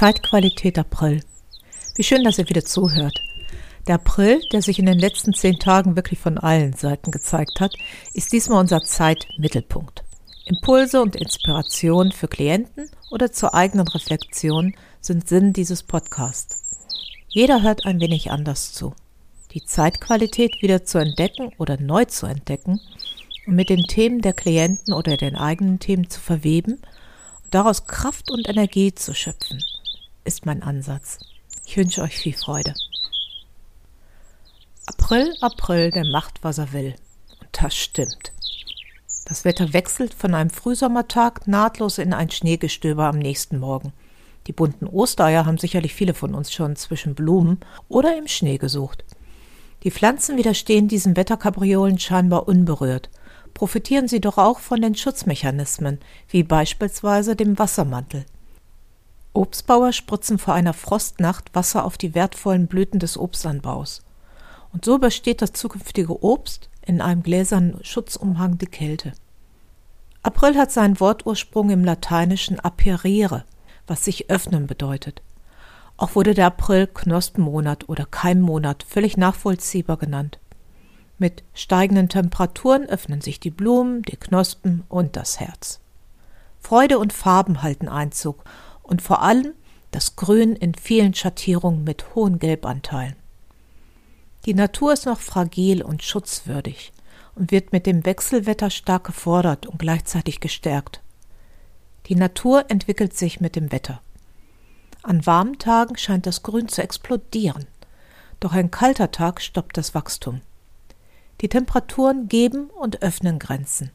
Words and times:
Zeitqualität 0.00 0.78
April. 0.78 1.20
Wie 1.94 2.02
schön, 2.02 2.24
dass 2.24 2.38
ihr 2.38 2.48
wieder 2.48 2.64
zuhört. 2.64 3.20
Der 3.86 3.96
April, 3.96 4.40
der 4.50 4.62
sich 4.62 4.78
in 4.78 4.86
den 4.86 4.98
letzten 4.98 5.34
zehn 5.34 5.58
Tagen 5.58 5.94
wirklich 5.94 6.18
von 6.18 6.38
allen 6.38 6.72
Seiten 6.72 7.10
gezeigt 7.10 7.60
hat, 7.60 7.74
ist 8.14 8.32
diesmal 8.32 8.60
unser 8.60 8.80
Zeitmittelpunkt. 8.80 10.02
Impulse 10.46 11.02
und 11.02 11.16
Inspiration 11.16 12.12
für 12.12 12.28
Klienten 12.28 12.88
oder 13.10 13.30
zur 13.30 13.52
eigenen 13.52 13.86
Reflexion 13.88 14.74
sind 15.02 15.28
Sinn 15.28 15.52
dieses 15.52 15.82
Podcasts. 15.82 16.64
Jeder 17.28 17.62
hört 17.62 17.84
ein 17.84 18.00
wenig 18.00 18.30
anders 18.30 18.72
zu. 18.72 18.94
Die 19.52 19.66
Zeitqualität 19.66 20.62
wieder 20.62 20.82
zu 20.82 20.96
entdecken 20.96 21.52
oder 21.58 21.78
neu 21.78 22.06
zu 22.06 22.24
entdecken 22.24 22.80
und 23.46 23.54
mit 23.54 23.68
den 23.68 23.82
Themen 23.82 24.22
der 24.22 24.32
Klienten 24.32 24.94
oder 24.94 25.18
den 25.18 25.36
eigenen 25.36 25.78
Themen 25.78 26.08
zu 26.08 26.20
verweben 26.20 26.76
und 27.44 27.54
daraus 27.54 27.84
Kraft 27.84 28.30
und 28.30 28.48
Energie 28.48 28.94
zu 28.94 29.12
schöpfen 29.12 29.60
ist 30.24 30.46
mein 30.46 30.62
Ansatz. 30.62 31.18
Ich 31.66 31.76
wünsche 31.76 32.02
euch 32.02 32.16
viel 32.16 32.34
Freude. 32.34 32.74
April, 34.86 35.34
April, 35.40 35.90
der 35.90 36.04
macht, 36.04 36.42
was 36.42 36.58
er 36.58 36.72
will. 36.72 36.94
Und 37.40 37.48
das 37.52 37.74
stimmt. 37.74 38.32
Das 39.24 39.44
Wetter 39.44 39.72
wechselt 39.72 40.12
von 40.12 40.34
einem 40.34 40.50
Frühsommertag 40.50 41.46
nahtlos 41.46 41.98
in 41.98 42.12
ein 42.12 42.30
Schneegestöber 42.30 43.04
am 43.04 43.18
nächsten 43.18 43.58
Morgen. 43.58 43.92
Die 44.46 44.52
bunten 44.52 44.86
Ostereier 44.86 45.46
haben 45.46 45.58
sicherlich 45.58 45.94
viele 45.94 46.14
von 46.14 46.34
uns 46.34 46.52
schon 46.52 46.74
zwischen 46.74 47.14
Blumen 47.14 47.60
oder 47.88 48.18
im 48.18 48.26
Schnee 48.26 48.58
gesucht. 48.58 49.04
Die 49.84 49.90
Pflanzen 49.90 50.36
widerstehen 50.36 50.88
diesen 50.88 51.16
Wetterkapriolen 51.16 51.98
scheinbar 51.98 52.48
unberührt. 52.48 53.10
Profitieren 53.54 54.08
sie 54.08 54.20
doch 54.20 54.38
auch 54.38 54.58
von 54.58 54.80
den 54.80 54.94
Schutzmechanismen, 54.94 56.00
wie 56.28 56.42
beispielsweise 56.42 57.36
dem 57.36 57.58
Wassermantel. 57.58 58.24
Obstbauer 59.32 59.92
spritzen 59.92 60.38
vor 60.38 60.54
einer 60.54 60.72
Frostnacht 60.72 61.54
Wasser 61.54 61.84
auf 61.84 61.96
die 61.96 62.14
wertvollen 62.14 62.66
Blüten 62.66 62.98
des 62.98 63.16
Obstanbaus. 63.16 64.02
Und 64.72 64.84
so 64.84 64.96
übersteht 64.96 65.42
das 65.42 65.52
zukünftige 65.52 66.22
Obst 66.24 66.68
in 66.82 67.00
einem 67.00 67.22
gläsernen 67.22 67.78
Schutzumhang 67.84 68.58
die 68.58 68.66
Kälte. 68.66 69.12
April 70.22 70.56
hat 70.56 70.70
seinen 70.70 71.00
Wortursprung 71.00 71.70
im 71.70 71.84
lateinischen 71.84 72.60
aperire, 72.60 73.44
was 73.86 74.04
sich 74.04 74.30
öffnen 74.30 74.66
bedeutet. 74.66 75.22
Auch 75.96 76.14
wurde 76.14 76.34
der 76.34 76.46
April 76.46 76.86
Knospenmonat 76.86 77.88
oder 77.88 78.06
Keimmonat 78.06 78.82
völlig 78.82 79.16
nachvollziehbar 79.16 79.96
genannt. 79.96 80.38
Mit 81.18 81.42
steigenden 81.54 82.08
Temperaturen 82.08 82.86
öffnen 82.86 83.20
sich 83.20 83.40
die 83.40 83.50
Blumen, 83.50 84.02
die 84.02 84.16
Knospen 84.16 84.84
und 84.88 85.16
das 85.16 85.38
Herz. 85.40 85.80
Freude 86.58 86.98
und 86.98 87.12
Farben 87.12 87.62
halten 87.62 87.88
Einzug 87.88 88.44
und 88.90 89.00
vor 89.00 89.22
allem 89.22 89.54
das 89.92 90.16
Grün 90.16 90.54
in 90.56 90.74
vielen 90.74 91.14
Schattierungen 91.14 91.84
mit 91.84 92.14
hohen 92.14 92.38
Gelbanteilen. 92.38 93.16
Die 94.44 94.54
Natur 94.54 94.92
ist 94.92 95.06
noch 95.06 95.20
fragil 95.20 95.82
und 95.82 96.02
schutzwürdig 96.02 96.92
und 97.36 97.52
wird 97.52 97.72
mit 97.72 97.86
dem 97.86 98.04
Wechselwetter 98.04 98.68
stark 98.68 99.04
gefordert 99.04 99.66
und 99.66 99.78
gleichzeitig 99.78 100.40
gestärkt. 100.40 101.00
Die 102.06 102.16
Natur 102.16 102.64
entwickelt 102.68 103.16
sich 103.16 103.40
mit 103.40 103.54
dem 103.54 103.70
Wetter. 103.70 104.00
An 105.02 105.24
warmen 105.24 105.58
Tagen 105.58 105.96
scheint 105.96 106.26
das 106.26 106.42
Grün 106.42 106.68
zu 106.68 106.82
explodieren, 106.82 107.66
doch 108.40 108.52
ein 108.52 108.70
kalter 108.70 109.12
Tag 109.12 109.40
stoppt 109.40 109.76
das 109.76 109.94
Wachstum. 109.94 110.40
Die 111.42 111.48
Temperaturen 111.48 112.28
geben 112.28 112.70
und 112.70 113.02
öffnen 113.02 113.38
Grenzen. 113.38 113.92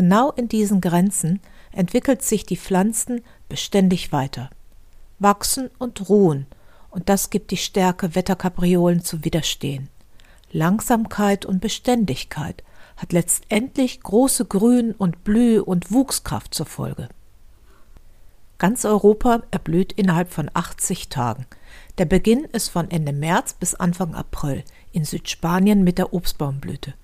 Genau 0.00 0.30
in 0.30 0.48
diesen 0.48 0.80
Grenzen 0.80 1.40
entwickelt 1.72 2.22
sich 2.22 2.46
die 2.46 2.56
Pflanzen 2.56 3.20
beständig 3.50 4.12
weiter, 4.12 4.48
wachsen 5.18 5.68
und 5.76 6.08
ruhen, 6.08 6.46
und 6.88 7.10
das 7.10 7.28
gibt 7.28 7.50
die 7.50 7.58
Stärke, 7.58 8.14
Wetterkapriolen 8.14 9.04
zu 9.04 9.26
widerstehen. 9.26 9.90
Langsamkeit 10.52 11.44
und 11.44 11.60
Beständigkeit 11.60 12.64
hat 12.96 13.12
letztendlich 13.12 14.00
große 14.00 14.46
Grün- 14.46 14.94
und 14.94 15.22
Blüh- 15.22 15.60
und 15.60 15.92
Wuchskraft 15.92 16.54
zur 16.54 16.64
Folge. 16.64 17.10
Ganz 18.56 18.86
Europa 18.86 19.42
erblüht 19.50 19.92
innerhalb 19.92 20.32
von 20.32 20.50
80 20.54 21.10
Tagen. 21.10 21.44
Der 21.98 22.06
Beginn 22.06 22.44
ist 22.44 22.68
von 22.68 22.90
Ende 22.90 23.12
März 23.12 23.52
bis 23.52 23.74
Anfang 23.74 24.14
April, 24.14 24.64
in 24.92 25.04
Südspanien 25.04 25.84
mit 25.84 25.98
der 25.98 26.14
Obstbaumblüte. 26.14 26.94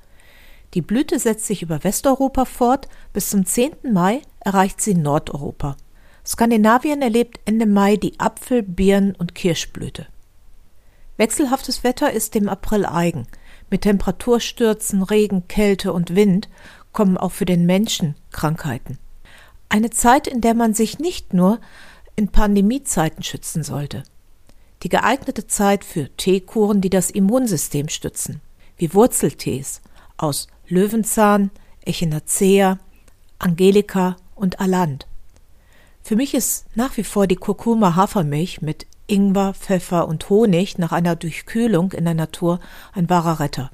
Die 0.77 0.83
Blüte 0.83 1.19
setzt 1.19 1.47
sich 1.47 1.63
über 1.63 1.85
Westeuropa 1.85 2.45
fort, 2.45 2.87
bis 3.15 3.31
zum 3.31 3.47
10. 3.47 3.95
Mai 3.95 4.21
erreicht 4.41 4.79
sie 4.83 4.93
Nordeuropa. 4.93 5.79
Skandinavien 6.23 7.01
erlebt 7.01 7.41
Ende 7.47 7.65
Mai 7.65 7.97
die 7.97 8.21
Apfel-, 8.21 8.63
Birnen- 8.63 9.15
und 9.15 9.35
Kirschblüte. 9.35 10.07
Wechselhaftes 11.17 11.83
Wetter 11.83 12.13
ist 12.13 12.35
dem 12.35 12.51
April 12.51 12.85
eigen. 12.85 13.27
Mit 13.71 13.83
Temperaturstürzen, 13.83 15.03
Regen, 15.03 15.49
Kälte 15.49 15.95
und 15.95 16.15
Wind 16.15 16.51
kommen 16.93 17.17
auch 17.17 17.33
für 17.33 17.47
den 17.47 17.65
Menschen 17.65 18.15
Krankheiten. 18.31 18.99
Eine 19.71 19.89
Zeit, 19.89 20.27
in 20.27 20.43
der 20.43 20.53
man 20.53 20.75
sich 20.75 20.99
nicht 20.99 21.33
nur 21.33 21.59
in 22.17 22.29
Pandemiezeiten 22.29 23.23
schützen 23.23 23.63
sollte. 23.63 24.03
Die 24.83 24.91
geeignete 24.91 25.47
Zeit 25.47 25.87
für 25.87 26.15
Teekuren, 26.19 26.83
die 26.83 26.91
das 26.91 27.11
Immunsystem 27.11 27.89
stützen, 27.89 28.43
wie 28.77 28.93
Wurzeltees 28.93 29.81
aus 30.19 30.49
Löwenzahn, 30.69 31.50
Echinacea, 31.84 32.78
Angelika 33.38 34.16
und 34.34 34.60
Aland. 34.60 35.06
Für 36.03 36.16
mich 36.16 36.34
ist 36.34 36.66
nach 36.75 36.97
wie 36.97 37.04
vor 37.04 37.27
die 37.27 37.37
Kurkuma 37.37 37.97
Hafermilch 37.97 38.62
mit 38.62 38.87
Ingwer, 39.06 39.54
Pfeffer 39.54 40.09
und 40.09 40.28
Honig 40.28 40.78
nach 40.78 40.93
einer 40.93 41.16
Durchkühlung 41.16 41.93
in 41.93 42.04
der 42.04 42.15
Natur 42.15 42.60
ein 42.93 43.09
wahrer 43.09 43.41
Retter. 43.41 43.71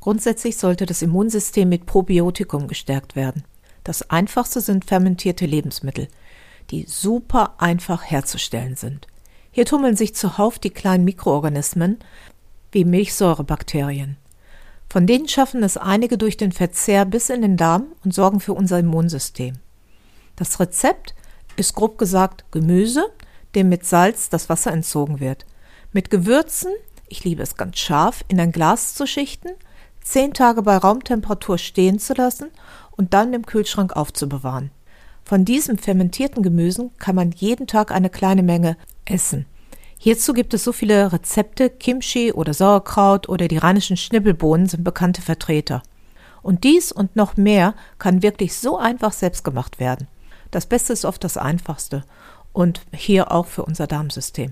Grundsätzlich 0.00 0.56
sollte 0.56 0.86
das 0.86 1.02
Immunsystem 1.02 1.68
mit 1.68 1.86
Probiotikum 1.86 2.68
gestärkt 2.68 3.14
werden. 3.14 3.44
Das 3.84 4.10
einfachste 4.10 4.60
sind 4.60 4.84
fermentierte 4.84 5.46
Lebensmittel, 5.46 6.08
die 6.70 6.84
super 6.88 7.54
einfach 7.58 8.04
herzustellen 8.04 8.76
sind. 8.76 9.06
Hier 9.50 9.64
tummeln 9.64 9.96
sich 9.96 10.14
zuhauf 10.14 10.58
die 10.58 10.70
kleinen 10.70 11.04
Mikroorganismen 11.04 11.98
wie 12.70 12.84
Milchsäurebakterien. 12.84 14.16
Von 14.92 15.06
denen 15.06 15.26
schaffen 15.26 15.62
es 15.62 15.78
einige 15.78 16.18
durch 16.18 16.36
den 16.36 16.52
Verzehr 16.52 17.06
bis 17.06 17.30
in 17.30 17.40
den 17.40 17.56
Darm 17.56 17.86
und 18.04 18.12
sorgen 18.12 18.40
für 18.40 18.52
unser 18.52 18.78
Immunsystem. 18.78 19.54
Das 20.36 20.60
Rezept 20.60 21.14
ist 21.56 21.74
grob 21.74 21.96
gesagt 21.96 22.44
Gemüse, 22.50 23.06
dem 23.54 23.70
mit 23.70 23.86
Salz 23.86 24.28
das 24.28 24.50
Wasser 24.50 24.70
entzogen 24.70 25.18
wird. 25.18 25.46
Mit 25.94 26.10
Gewürzen, 26.10 26.72
ich 27.08 27.24
liebe 27.24 27.42
es 27.42 27.56
ganz 27.56 27.78
scharf, 27.78 28.22
in 28.28 28.38
ein 28.38 28.52
Glas 28.52 28.94
zu 28.94 29.06
schichten, 29.06 29.52
zehn 30.02 30.34
Tage 30.34 30.60
bei 30.60 30.76
Raumtemperatur 30.76 31.56
stehen 31.56 31.98
zu 31.98 32.12
lassen 32.12 32.50
und 32.90 33.14
dann 33.14 33.32
im 33.32 33.46
Kühlschrank 33.46 33.96
aufzubewahren. 33.96 34.72
Von 35.24 35.46
diesem 35.46 35.78
fermentierten 35.78 36.42
Gemüsen 36.42 36.90
kann 36.98 37.14
man 37.16 37.30
jeden 37.30 37.66
Tag 37.66 37.92
eine 37.92 38.10
kleine 38.10 38.42
Menge 38.42 38.76
essen. 39.06 39.46
Hierzu 40.04 40.32
gibt 40.32 40.52
es 40.52 40.64
so 40.64 40.72
viele 40.72 41.12
Rezepte, 41.12 41.70
Kimchi 41.70 42.32
oder 42.32 42.54
Sauerkraut 42.54 43.28
oder 43.28 43.46
die 43.46 43.58
rheinischen 43.58 43.96
Schnibbelbohnen 43.96 44.66
sind 44.66 44.82
bekannte 44.82 45.22
Vertreter. 45.22 45.80
Und 46.42 46.64
dies 46.64 46.90
und 46.90 47.14
noch 47.14 47.36
mehr 47.36 47.76
kann 48.00 48.20
wirklich 48.20 48.58
so 48.58 48.76
einfach 48.76 49.12
selbst 49.12 49.44
gemacht 49.44 49.78
werden. 49.78 50.08
Das 50.50 50.66
Beste 50.66 50.92
ist 50.92 51.04
oft 51.04 51.22
das 51.22 51.36
Einfachste 51.36 52.02
und 52.52 52.80
hier 52.92 53.30
auch 53.30 53.46
für 53.46 53.64
unser 53.64 53.86
Darmsystem. 53.86 54.50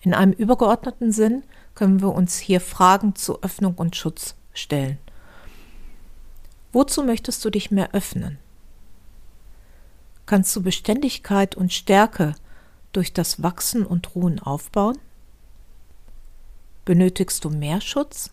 In 0.00 0.14
einem 0.14 0.32
übergeordneten 0.32 1.12
Sinn 1.12 1.44
können 1.76 2.02
wir 2.02 2.12
uns 2.12 2.36
hier 2.36 2.60
Fragen 2.60 3.14
zu 3.14 3.40
Öffnung 3.44 3.74
und 3.76 3.94
Schutz 3.94 4.34
stellen. 4.52 4.98
Wozu 6.72 7.04
möchtest 7.04 7.44
du 7.44 7.50
dich 7.50 7.70
mehr 7.70 7.94
öffnen? 7.94 8.40
Kannst 10.26 10.56
du 10.56 10.60
Beständigkeit 10.60 11.54
und 11.54 11.72
Stärke 11.72 12.34
durch 12.96 13.12
das 13.12 13.42
Wachsen 13.42 13.84
und 13.84 14.14
Ruhen 14.14 14.40
aufbauen? 14.40 14.98
Benötigst 16.84 17.44
du 17.44 17.50
mehr 17.50 17.80
Schutz? 17.80 18.30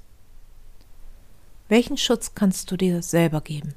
Welchen 1.67 1.97
Schutz 1.97 2.35
kannst 2.35 2.71
du 2.71 2.77
dir 2.77 3.01
selber 3.01 3.41
geben? 3.41 3.73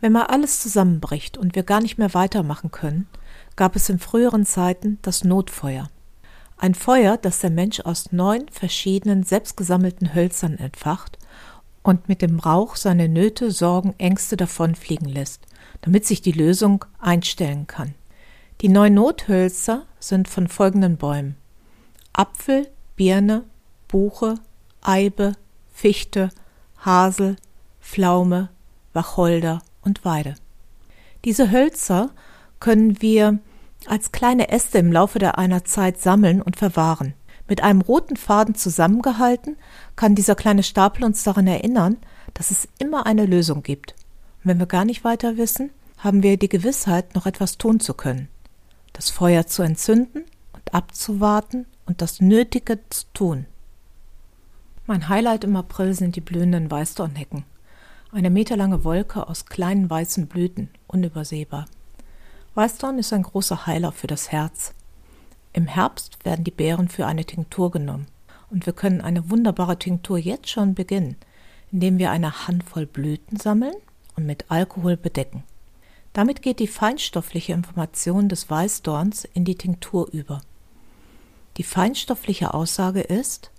Wenn 0.00 0.12
mal 0.12 0.26
alles 0.26 0.60
zusammenbricht 0.60 1.38
und 1.38 1.54
wir 1.54 1.62
gar 1.62 1.80
nicht 1.80 1.98
mehr 1.98 2.12
weitermachen 2.14 2.70
können, 2.70 3.08
gab 3.56 3.74
es 3.74 3.88
in 3.88 3.98
früheren 3.98 4.44
Zeiten 4.44 4.98
das 5.02 5.24
Notfeuer. 5.24 5.88
Ein 6.56 6.74
Feuer, 6.74 7.16
das 7.16 7.40
der 7.40 7.50
Mensch 7.50 7.80
aus 7.80 8.12
neun 8.12 8.48
verschiedenen 8.50 9.22
selbstgesammelten 9.22 10.14
Hölzern 10.14 10.58
entfacht 10.58 11.18
und 11.82 12.08
mit 12.08 12.22
dem 12.22 12.38
Rauch 12.38 12.76
seine 12.76 13.08
Nöte, 13.08 13.50
Sorgen, 13.50 13.94
Ängste 13.98 14.36
davonfliegen 14.36 15.08
lässt, 15.08 15.40
damit 15.80 16.06
sich 16.06 16.22
die 16.22 16.32
Lösung 16.32 16.84
einstellen 17.00 17.66
kann. 17.66 17.94
Die 18.64 18.70
neun 18.70 18.94
Nothölzer 18.94 19.82
sind 20.00 20.26
von 20.26 20.48
folgenden 20.48 20.96
Bäumen 20.96 21.36
Apfel, 22.14 22.66
Birne, 22.96 23.44
Buche, 23.88 24.36
Eibe, 24.80 25.34
Fichte, 25.70 26.30
Hasel, 26.78 27.36
Pflaume, 27.82 28.48
Wacholder 28.94 29.60
und 29.82 30.06
Weide. 30.06 30.36
Diese 31.26 31.50
Hölzer 31.50 32.08
können 32.58 33.02
wir 33.02 33.38
als 33.84 34.12
kleine 34.12 34.48
Äste 34.48 34.78
im 34.78 34.92
Laufe 34.92 35.18
der 35.18 35.36
einer 35.36 35.66
Zeit 35.66 36.00
sammeln 36.00 36.40
und 36.40 36.56
verwahren. 36.56 37.12
Mit 37.46 37.62
einem 37.62 37.82
roten 37.82 38.16
Faden 38.16 38.54
zusammengehalten, 38.54 39.58
kann 39.94 40.14
dieser 40.14 40.36
kleine 40.36 40.62
Stapel 40.62 41.04
uns 41.04 41.22
daran 41.22 41.46
erinnern, 41.46 41.98
dass 42.32 42.50
es 42.50 42.66
immer 42.78 43.04
eine 43.04 43.26
Lösung 43.26 43.62
gibt. 43.62 43.94
Und 44.42 44.48
wenn 44.48 44.58
wir 44.58 44.64
gar 44.64 44.86
nicht 44.86 45.04
weiter 45.04 45.36
wissen, 45.36 45.68
haben 45.98 46.22
wir 46.22 46.38
die 46.38 46.48
Gewissheit, 46.48 47.14
noch 47.14 47.26
etwas 47.26 47.58
tun 47.58 47.78
zu 47.78 47.92
können. 47.92 48.30
Das 48.94 49.10
Feuer 49.10 49.46
zu 49.46 49.62
entzünden 49.62 50.24
und 50.52 50.72
abzuwarten 50.72 51.66
und 51.84 52.00
das 52.00 52.20
Nötige 52.20 52.78
zu 52.88 53.04
tun. 53.12 53.46
Mein 54.86 55.08
Highlight 55.08 55.44
im 55.44 55.56
April 55.56 55.94
sind 55.94 56.14
die 56.14 56.20
blühenden 56.20 56.70
Weißdornhecken. 56.70 57.44
Eine 58.12 58.30
meterlange 58.30 58.84
Wolke 58.84 59.28
aus 59.28 59.46
kleinen 59.46 59.90
weißen 59.90 60.28
Blüten, 60.28 60.70
unübersehbar. 60.86 61.66
Weißdorn 62.54 62.98
ist 63.00 63.12
ein 63.12 63.24
großer 63.24 63.66
Heiler 63.66 63.90
für 63.90 64.06
das 64.06 64.30
Herz. 64.30 64.74
Im 65.52 65.66
Herbst 65.66 66.24
werden 66.24 66.44
die 66.44 66.52
Beeren 66.52 66.88
für 66.88 67.06
eine 67.06 67.24
Tinktur 67.24 67.72
genommen. 67.72 68.06
Und 68.48 68.66
wir 68.66 68.72
können 68.72 69.00
eine 69.00 69.28
wunderbare 69.28 69.76
Tinktur 69.76 70.18
jetzt 70.18 70.50
schon 70.50 70.74
beginnen, 70.74 71.16
indem 71.72 71.98
wir 71.98 72.12
eine 72.12 72.46
Handvoll 72.46 72.86
Blüten 72.86 73.38
sammeln 73.38 73.74
und 74.14 74.24
mit 74.24 74.50
Alkohol 74.52 74.96
bedecken. 74.96 75.42
Damit 76.14 76.42
geht 76.42 76.60
die 76.60 76.68
feinstoffliche 76.68 77.52
Information 77.52 78.28
des 78.28 78.48
Weißdorns 78.48 79.24
in 79.24 79.44
die 79.44 79.56
Tinktur 79.56 80.08
über. 80.12 80.40
Die 81.56 81.64
feinstoffliche 81.64 82.54
Aussage 82.54 83.00
ist, 83.00 83.50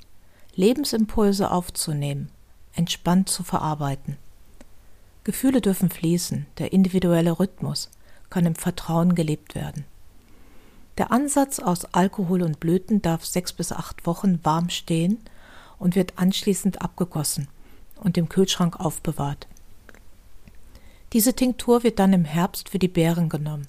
Lebensimpulse 0.55 1.51
aufzunehmen, 1.51 2.31
entspannt 2.73 3.27
zu 3.27 3.43
verarbeiten. 3.43 4.17
Gefühle 5.25 5.59
dürfen 5.59 5.89
fließen, 5.89 6.45
der 6.57 6.71
individuelle 6.71 7.39
Rhythmus 7.39 7.89
kann 8.29 8.45
im 8.45 8.55
Vertrauen 8.55 9.15
gelebt 9.15 9.53
werden. 9.53 9.83
Der 10.97 11.11
Ansatz 11.11 11.59
aus 11.59 11.83
Alkohol 11.93 12.41
und 12.41 12.61
Blüten 12.61 13.01
darf 13.01 13.25
sechs 13.25 13.51
bis 13.51 13.73
acht 13.73 14.05
Wochen 14.05 14.39
warm 14.43 14.69
stehen 14.69 15.19
und 15.77 15.95
wird 15.95 16.13
anschließend 16.17 16.81
abgegossen 16.81 17.49
und 18.01 18.17
im 18.17 18.29
Kühlschrank 18.29 18.79
aufbewahrt. 18.79 19.47
Diese 21.13 21.33
Tinktur 21.33 21.83
wird 21.83 21.99
dann 21.99 22.13
im 22.13 22.25
Herbst 22.25 22.69
für 22.69 22.79
die 22.79 22.87
Beeren 22.87 23.29
genommen. 23.29 23.67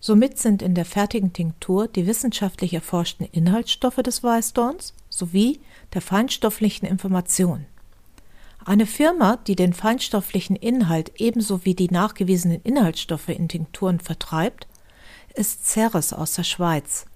Somit 0.00 0.38
sind 0.38 0.62
in 0.62 0.74
der 0.74 0.84
fertigen 0.84 1.32
Tinktur 1.32 1.86
die 1.86 2.06
wissenschaftlich 2.06 2.74
erforschten 2.74 3.28
Inhaltsstoffe 3.30 4.02
des 4.02 4.24
Weißdorns 4.24 4.94
sowie 5.08 5.60
der 5.94 6.02
feinstofflichen 6.02 6.88
Information. 6.88 7.66
Eine 8.64 8.86
Firma, 8.86 9.36
die 9.36 9.56
den 9.56 9.72
feinstofflichen 9.72 10.56
Inhalt 10.56 11.12
ebenso 11.16 11.64
wie 11.64 11.74
die 11.74 11.88
nachgewiesenen 11.88 12.60
Inhaltsstoffe 12.62 13.28
in 13.28 13.48
Tinkturen 13.48 14.00
vertreibt, 14.00 14.66
ist 15.34 15.66
Ceres 15.66 16.12
aus 16.12 16.34
der 16.34 16.44
Schweiz. 16.44 17.06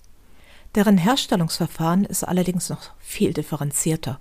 Deren 0.74 0.98
Herstellungsverfahren 0.98 2.04
ist 2.04 2.22
allerdings 2.22 2.68
noch 2.68 2.90
viel 2.98 3.32
differenzierter. 3.32 4.20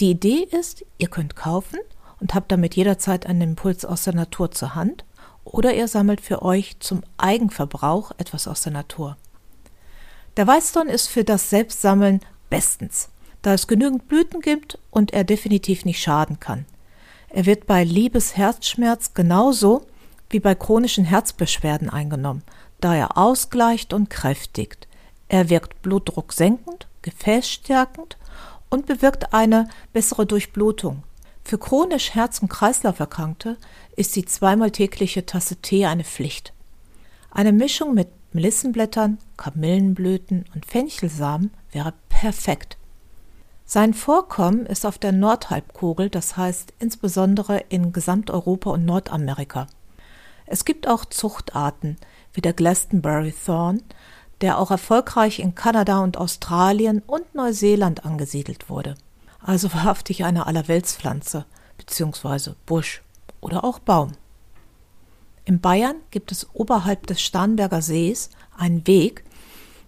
Die 0.00 0.10
Idee 0.10 0.46
ist, 0.50 0.84
ihr 0.98 1.08
könnt 1.08 1.34
kaufen 1.34 1.78
und 2.20 2.34
habt 2.34 2.50
damit 2.52 2.74
jederzeit 2.74 3.26
einen 3.26 3.42
Impuls 3.42 3.84
aus 3.84 4.04
der 4.04 4.14
Natur 4.14 4.50
zur 4.50 4.74
Hand 4.74 5.04
oder 5.44 5.74
ihr 5.74 5.88
sammelt 5.88 6.20
für 6.20 6.42
euch 6.42 6.78
zum 6.80 7.02
Eigenverbrauch 7.16 8.12
etwas 8.18 8.46
aus 8.48 8.62
der 8.62 8.72
Natur. 8.72 9.16
Der 10.36 10.46
Weißdorn 10.46 10.88
ist 10.88 11.08
für 11.08 11.24
das 11.24 11.50
Selbstsammeln 11.50 12.20
bestens, 12.50 13.08
da 13.42 13.54
es 13.54 13.66
genügend 13.66 14.08
Blüten 14.08 14.40
gibt 14.40 14.78
und 14.90 15.12
er 15.12 15.24
definitiv 15.24 15.84
nicht 15.84 16.02
schaden 16.02 16.38
kann. 16.38 16.64
Er 17.30 17.46
wird 17.46 17.66
bei 17.66 17.84
Liebesherzschmerz 17.84 19.14
genauso 19.14 19.86
wie 20.30 20.40
bei 20.40 20.54
chronischen 20.54 21.04
Herzbeschwerden 21.04 21.90
eingenommen, 21.90 22.42
da 22.80 22.94
er 22.94 23.18
ausgleicht 23.18 23.92
und 23.92 24.10
kräftigt. 24.10 24.86
Er 25.28 25.50
wirkt 25.50 25.82
Blutdruck 25.82 26.32
senkend, 26.32 26.86
gefäßstärkend 27.02 28.16
und 28.70 28.86
bewirkt 28.86 29.32
eine 29.34 29.68
bessere 29.92 30.26
Durchblutung. 30.26 31.02
Für 31.48 31.56
chronisch 31.56 32.14
Herz- 32.14 32.40
und 32.40 32.50
Kreislauferkrankte 32.50 33.56
ist 33.96 34.14
die 34.16 34.26
zweimal 34.26 34.70
tägliche 34.70 35.24
Tasse 35.24 35.56
Tee 35.56 35.86
eine 35.86 36.04
Pflicht. 36.04 36.52
Eine 37.30 37.52
Mischung 37.52 37.94
mit 37.94 38.08
Melissenblättern, 38.34 39.16
Kamillenblüten 39.38 40.44
und 40.54 40.66
Fenchelsamen 40.66 41.50
wäre 41.72 41.94
perfekt. 42.10 42.76
Sein 43.64 43.94
Vorkommen 43.94 44.66
ist 44.66 44.84
auf 44.84 44.98
der 44.98 45.12
Nordhalbkugel, 45.12 46.10
das 46.10 46.36
heißt 46.36 46.74
insbesondere 46.80 47.64
in 47.70 47.94
Gesamteuropa 47.94 48.68
und 48.68 48.84
Nordamerika. 48.84 49.68
Es 50.44 50.66
gibt 50.66 50.86
auch 50.86 51.06
Zuchtarten 51.06 51.96
wie 52.34 52.42
der 52.42 52.52
Glastonbury 52.52 53.32
Thorn, 53.32 53.82
der 54.42 54.58
auch 54.58 54.70
erfolgreich 54.70 55.38
in 55.38 55.54
Kanada 55.54 56.00
und 56.00 56.18
Australien 56.18 57.02
und 57.06 57.34
Neuseeland 57.34 58.04
angesiedelt 58.04 58.68
wurde. 58.68 58.96
Also 59.48 59.72
wahrhaftig 59.72 60.26
eine 60.26 60.46
Allerweltspflanze 60.46 61.46
bzw. 61.78 62.50
Busch 62.66 63.00
oder 63.40 63.64
auch 63.64 63.78
Baum. 63.78 64.12
In 65.46 65.58
Bayern 65.58 65.96
gibt 66.10 66.32
es 66.32 66.46
oberhalb 66.52 67.06
des 67.06 67.22
Starnberger 67.22 67.80
Sees 67.80 68.28
einen 68.58 68.86
Weg, 68.86 69.24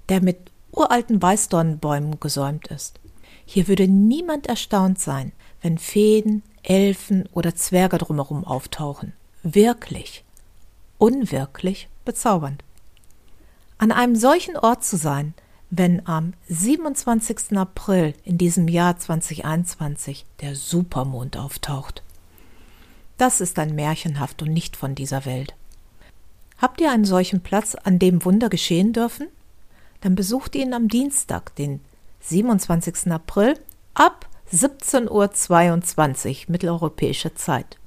der 0.09 0.23
mit 0.23 0.51
uralten 0.73 1.21
Weißdornbäumen 1.21 2.19
gesäumt 2.21 2.69
ist. 2.69 3.01
Hier 3.45 3.69
würde 3.69 3.87
niemand 3.87 4.47
erstaunt 4.47 4.99
sein, 4.99 5.31
wenn 5.61 5.77
Feen, 5.77 6.43
Elfen 6.63 7.29
oder 7.35 7.55
Zwerge 7.55 7.99
drumherum 7.99 8.47
auftauchen. 8.47 9.13
Wirklich, 9.43 10.25
unwirklich 10.97 11.91
bezaubernd. 12.07 12.65
An 13.77 13.93
einem 13.93 14.17
solchen 14.17 14.57
Ort 14.57 14.85
zu 14.85 14.97
sein, 14.97 15.35
wenn 15.71 16.07
am 16.07 16.35
27. 16.49 17.57
April 17.57 18.15
in 18.25 18.39
diesem 18.39 18.69
Jahr 18.69 18.99
2021 18.99 20.27
der 20.41 20.57
Supermond 20.57 21.37
auftaucht. 21.37 22.03
Das 23.17 23.41
ist 23.41 23.59
ein 23.59 23.75
märchenhaft 23.75 24.43
und 24.43 24.53
nicht 24.53 24.77
von 24.77 24.95
dieser 24.95 25.25
Welt. 25.25 25.55
Habt 26.59 26.81
ihr 26.81 26.91
einen 26.91 27.05
solchen 27.05 27.41
Platz, 27.41 27.75
an 27.75 27.99
dem 27.99 28.25
Wunder 28.25 28.49
geschehen 28.49 28.93
dürfen? 28.93 29.29
Dann 30.01 30.15
besucht 30.15 30.57
ihn 30.57 30.75
am 30.75 30.89
Dienstag, 30.89 31.55
den 31.57 31.81
27. 32.21 33.13
April 33.13 33.59
ab 33.95 34.29
17.22 34.53 35.09
Uhr 36.29 36.45
mitteleuropäischer 36.49 37.37
Zeit. 37.37 37.79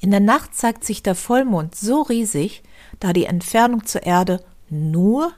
In 0.00 0.10
der 0.10 0.20
Nacht 0.20 0.54
zeigt 0.54 0.84
sich 0.84 1.02
der 1.02 1.14
Vollmond 1.14 1.74
so 1.74 2.02
riesig, 2.02 2.62
da 3.00 3.12
die 3.12 3.26
Entfernung 3.26 3.84
zur 3.84 4.04
Erde 4.04 4.42
nur 4.70 5.32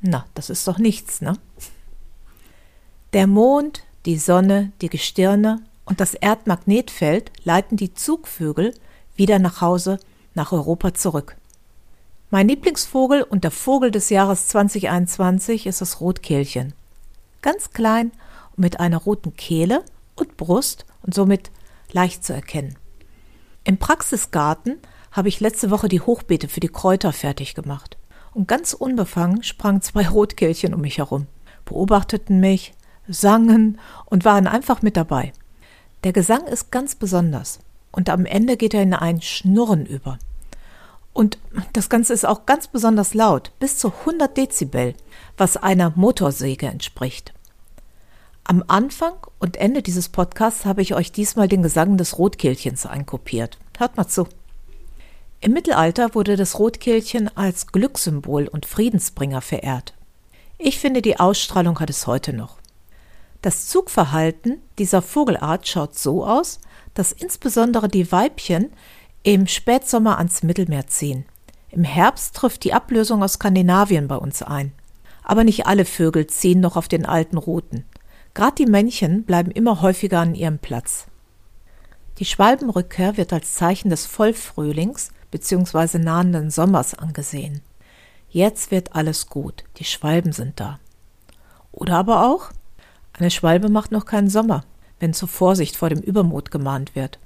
Na, 0.00 0.26
das 0.34 0.50
ist 0.50 0.68
doch 0.68 0.78
nichts, 0.78 1.20
ne? 1.20 1.36
Der 3.12 3.26
Mond, 3.26 3.82
die 4.06 4.18
Sonne, 4.18 4.72
die 4.80 4.88
Gestirne 4.88 5.62
und 5.84 6.00
das 6.00 6.14
Erdmagnetfeld 6.14 7.32
leiten 7.44 7.76
die 7.76 7.94
Zugvögel 7.94 8.74
wieder 9.16 9.38
nach 9.38 9.60
Hause, 9.60 9.98
nach 10.34 10.52
Europa 10.52 10.94
zurück. 10.94 11.36
Mein 12.30 12.48
Lieblingsvogel 12.48 13.22
und 13.22 13.42
der 13.42 13.50
Vogel 13.50 13.90
des 13.90 14.08
Jahres 14.08 14.46
2021 14.48 15.66
ist 15.66 15.80
das 15.80 16.00
Rotkehlchen. 16.00 16.74
Ganz 17.42 17.70
klein 17.70 18.12
und 18.52 18.60
mit 18.60 18.78
einer 18.78 18.98
roten 18.98 19.34
Kehle 19.34 19.84
und 20.14 20.36
Brust 20.36 20.86
und 21.02 21.14
somit 21.14 21.50
leicht 21.90 22.24
zu 22.24 22.32
erkennen. 22.32 22.76
Im 23.70 23.78
Praxisgarten 23.78 24.80
habe 25.12 25.28
ich 25.28 25.38
letzte 25.38 25.70
Woche 25.70 25.86
die 25.86 26.00
Hochbeete 26.00 26.48
für 26.48 26.58
die 26.58 26.66
Kräuter 26.66 27.12
fertig 27.12 27.54
gemacht. 27.54 27.98
Und 28.34 28.48
ganz 28.48 28.72
unbefangen 28.72 29.44
sprangen 29.44 29.80
zwei 29.80 30.08
Rotkehlchen 30.08 30.74
um 30.74 30.80
mich 30.80 30.98
herum, 30.98 31.28
beobachteten 31.66 32.40
mich, 32.40 32.72
sangen 33.06 33.78
und 34.06 34.24
waren 34.24 34.48
einfach 34.48 34.82
mit 34.82 34.96
dabei. 34.96 35.32
Der 36.02 36.12
Gesang 36.12 36.48
ist 36.48 36.72
ganz 36.72 36.96
besonders 36.96 37.60
und 37.92 38.10
am 38.10 38.26
Ende 38.26 38.56
geht 38.56 38.74
er 38.74 38.82
in 38.82 38.92
ein 38.92 39.22
Schnurren 39.22 39.86
über. 39.86 40.18
Und 41.12 41.38
das 41.72 41.88
Ganze 41.88 42.12
ist 42.12 42.26
auch 42.26 42.46
ganz 42.46 42.66
besonders 42.66 43.14
laut, 43.14 43.52
bis 43.60 43.78
zu 43.78 43.92
100 44.00 44.36
Dezibel, 44.36 44.94
was 45.36 45.56
einer 45.56 45.92
Motorsäge 45.94 46.66
entspricht. 46.66 47.34
Am 48.50 48.64
Anfang 48.66 49.14
und 49.38 49.56
Ende 49.58 49.80
dieses 49.80 50.08
Podcasts 50.08 50.64
habe 50.64 50.82
ich 50.82 50.96
euch 50.96 51.12
diesmal 51.12 51.46
den 51.46 51.62
Gesang 51.62 51.96
des 51.96 52.18
Rotkehlchens 52.18 52.84
einkopiert. 52.84 53.59
Hört 53.80 53.96
mal 53.96 54.06
zu. 54.06 54.28
Im 55.40 55.54
Mittelalter 55.54 56.14
wurde 56.14 56.36
das 56.36 56.58
Rotkehlchen 56.58 57.34
als 57.34 57.68
Glückssymbol 57.68 58.46
und 58.46 58.66
Friedensbringer 58.66 59.40
verehrt. 59.40 59.94
Ich 60.58 60.78
finde, 60.78 61.00
die 61.00 61.18
Ausstrahlung 61.18 61.80
hat 61.80 61.88
es 61.88 62.06
heute 62.06 62.34
noch. 62.34 62.58
Das 63.40 63.68
Zugverhalten 63.68 64.60
dieser 64.76 65.00
Vogelart 65.00 65.66
schaut 65.66 65.98
so 65.98 66.26
aus, 66.26 66.60
dass 66.92 67.12
insbesondere 67.12 67.88
die 67.88 68.12
Weibchen 68.12 68.70
im 69.22 69.46
Spätsommer 69.46 70.18
ans 70.18 70.42
Mittelmeer 70.42 70.86
ziehen. 70.88 71.24
Im 71.70 71.82
Herbst 71.82 72.36
trifft 72.36 72.64
die 72.64 72.74
Ablösung 72.74 73.22
aus 73.22 73.32
Skandinavien 73.32 74.08
bei 74.08 74.16
uns 74.16 74.42
ein. 74.42 74.72
Aber 75.22 75.42
nicht 75.42 75.66
alle 75.66 75.86
Vögel 75.86 76.26
ziehen 76.26 76.60
noch 76.60 76.76
auf 76.76 76.88
den 76.88 77.06
alten 77.06 77.38
Routen. 77.38 77.86
Gerade 78.34 78.56
die 78.56 78.70
Männchen 78.70 79.24
bleiben 79.24 79.50
immer 79.50 79.80
häufiger 79.80 80.20
an 80.20 80.34
ihrem 80.34 80.58
Platz. 80.58 81.06
Die 82.20 82.26
Schwalbenrückkehr 82.26 83.16
wird 83.16 83.32
als 83.32 83.54
Zeichen 83.54 83.88
des 83.88 84.04
Vollfrühlings 84.04 85.08
bzw. 85.30 85.98
nahenden 85.98 86.50
Sommers 86.50 86.92
angesehen. 86.92 87.62
Jetzt 88.28 88.70
wird 88.70 88.94
alles 88.94 89.28
gut, 89.28 89.64
die 89.78 89.84
Schwalben 89.84 90.32
sind 90.32 90.60
da. 90.60 90.78
Oder 91.72 91.96
aber 91.96 92.26
auch, 92.26 92.50
eine 93.14 93.30
Schwalbe 93.30 93.70
macht 93.70 93.90
noch 93.90 94.04
keinen 94.04 94.28
Sommer, 94.28 94.64
wenn 94.98 95.14
zur 95.14 95.28
Vorsicht 95.28 95.78
vor 95.78 95.88
dem 95.88 96.00
Übermut 96.00 96.50
gemahnt 96.50 96.94
wird. 96.94 97.18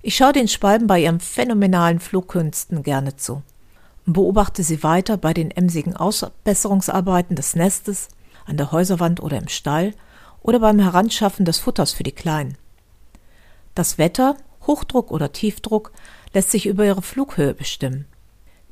Ich 0.00 0.16
schaue 0.16 0.32
den 0.32 0.48
Schwalben 0.48 0.86
bei 0.86 1.00
ihren 1.00 1.20
phänomenalen 1.20 2.00
Flugkünsten 2.00 2.82
gerne 2.82 3.16
zu 3.16 3.42
und 4.06 4.14
beobachte 4.14 4.62
sie 4.62 4.82
weiter 4.82 5.18
bei 5.18 5.34
den 5.34 5.50
emsigen 5.50 5.96
Ausbesserungsarbeiten 5.96 7.36
des 7.36 7.56
Nestes, 7.56 8.08
an 8.46 8.56
der 8.56 8.72
Häuserwand 8.72 9.22
oder 9.22 9.36
im 9.36 9.48
Stall 9.48 9.92
oder 10.40 10.60
beim 10.60 10.78
Heranschaffen 10.78 11.44
des 11.44 11.58
Futters 11.58 11.92
für 11.92 12.04
die 12.04 12.12
Kleinen. 12.12 12.56
Das 13.74 13.98
Wetter, 13.98 14.36
Hochdruck 14.66 15.10
oder 15.10 15.32
Tiefdruck, 15.32 15.92
lässt 16.32 16.50
sich 16.50 16.66
über 16.66 16.84
ihre 16.84 17.02
Flughöhe 17.02 17.54
bestimmen. 17.54 18.06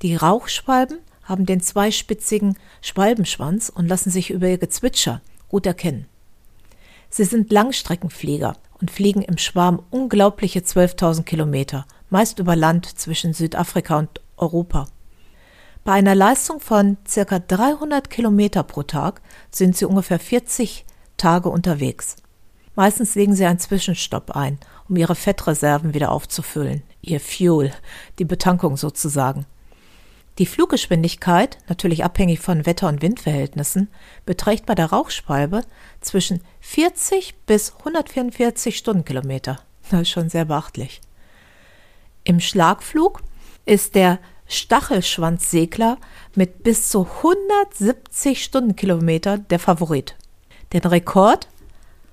Die 0.03 0.17
Rauchschwalben 0.17 0.99
haben 1.25 1.47
den 1.47 1.61
zweispitzigen 1.61 2.57
Schwalbenschwanz 2.81 3.69
und 3.69 3.89
lassen 3.89 4.11
sich 4.11 4.31
über 4.31 4.49
ihr 4.49 4.59
Gezwitscher 4.59 5.21
gut 5.49 5.67
erkennen. 5.67 6.07
Sie 7.11 7.25
sind 7.25 7.53
Langstreckenflieger 7.53 8.57
und 8.81 8.91
fliegen 8.91 9.23
im 9.23 9.39
Schwarm 9.39 9.83
unglaubliche 9.91 10.61
12.000 10.61 11.25
Kilometer, 11.25 11.87
meist 12.11 12.39
über 12.39 12.57
Land 12.57 12.87
zwischen 12.99 13.35
Südafrika 13.35 13.99
und 13.99 14.21
Europa. 14.37 14.89
Bei 15.85 15.93
einer 15.93 16.15
Leistung 16.15 16.61
von 16.61 16.97
circa 17.07 17.39
300 17.39 18.09
Kilometer 18.09 18.63
pro 18.63 18.83
Tag 18.83 19.21
sind 19.51 19.77
sie 19.77 19.85
ungefähr 19.85 20.19
40 20.19 20.85
Tage 21.17 21.49
unterwegs. 21.49 22.17
Meistens 22.75 23.15
legen 23.15 23.35
sie 23.35 23.45
einen 23.45 23.59
Zwischenstopp 23.59 24.31
ein, 24.31 24.59
um 24.89 24.97
ihre 24.97 25.15
Fettreserven 25.15 25.95
wieder 25.95 26.13
aufzufüllen, 26.13 26.83
ihr 27.01 27.21
Fuel, 27.21 27.73
die 28.19 28.25
Betankung 28.25 28.77
sozusagen. 28.77 29.47
Die 30.39 30.47
Fluggeschwindigkeit, 30.47 31.59
natürlich 31.69 32.05
abhängig 32.05 32.41
von 32.41 32.65
Wetter- 32.65 32.89
und 32.89 33.03
Windverhältnissen, 33.03 33.89
beträgt 34.25 34.65
bei 34.65 34.75
der 34.75 34.87
Rauchschwalbe 34.87 35.63
zwischen 36.01 36.41
40 36.61 37.35
bis 37.45 37.75
144 37.79 38.77
Stundenkilometer. 38.77 39.59
Das 39.91 40.03
ist 40.03 40.11
schon 40.11 40.31
sehr 40.31 40.47
beachtlich. 40.47 41.03
Im 42.25 42.41
Schlagflug 42.41 43.21
ist 43.67 43.95
der 43.95 44.19
Stachelschwanzsegler 44.47 45.99
mit 46.35 46.63
bis 46.63 46.89
zu 46.89 47.07
170 47.19 48.43
Stundenkilometer 48.43 49.39
der 49.39 49.59
Favorit. 49.59 50.17
Den 50.73 50.83
Rekord 50.83 51.49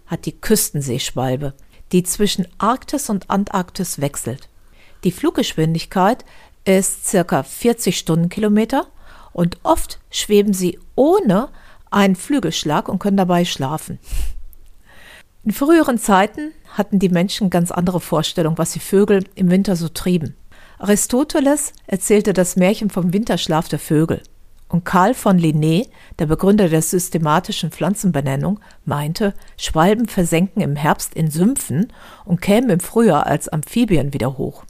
hat 0.07 0.25
die 0.25 0.39
Küstenseeschwalbe, 0.39 1.53
die 1.91 2.03
zwischen 2.03 2.47
Arktis 2.57 3.09
und 3.09 3.29
Antarktis 3.29 3.99
wechselt. 3.99 4.49
Die 5.03 5.11
Fluggeschwindigkeit 5.11 6.25
ist 6.65 7.07
circa 7.07 7.43
40 7.43 7.97
Stundenkilometer 7.97 8.87
und 9.31 9.57
oft 9.63 9.99
schweben 10.11 10.53
sie 10.53 10.79
ohne 10.95 11.49
einen 11.91 12.15
Flügelschlag 12.15 12.89
und 12.89 12.99
können 12.99 13.17
dabei 13.17 13.45
schlafen. 13.45 13.99
In 15.43 15.51
früheren 15.51 15.97
Zeiten 15.97 16.51
hatten 16.73 16.99
die 16.99 17.09
Menschen 17.09 17.49
ganz 17.49 17.71
andere 17.71 17.99
Vorstellungen, 17.99 18.57
was 18.57 18.71
die 18.71 18.79
Vögel 18.79 19.23
im 19.35 19.49
Winter 19.49 19.75
so 19.75 19.87
trieben. 19.87 20.35
Aristoteles 20.77 21.73
erzählte 21.87 22.33
das 22.33 22.55
Märchen 22.55 22.89
vom 22.89 23.13
Winterschlaf 23.13 23.67
der 23.67 23.79
Vögel. 23.79 24.21
Und 24.69 24.85
Karl 24.85 25.13
von 25.13 25.37
Linné, 25.37 25.89
der 26.19 26.27
Begründer 26.27 26.69
der 26.69 26.81
systematischen 26.81 27.71
Pflanzenbenennung, 27.71 28.59
meinte, 28.85 29.33
Schwalben 29.57 30.07
versenken 30.07 30.61
im 30.61 30.75
Herbst 30.75 31.15
in 31.15 31.29
Sümpfen 31.29 31.91
und 32.23 32.41
kämen 32.41 32.69
im 32.69 32.79
Frühjahr 32.79 33.25
als 33.25 33.49
Amphibien 33.49 34.13
wieder 34.13 34.37
hoch. 34.37 34.63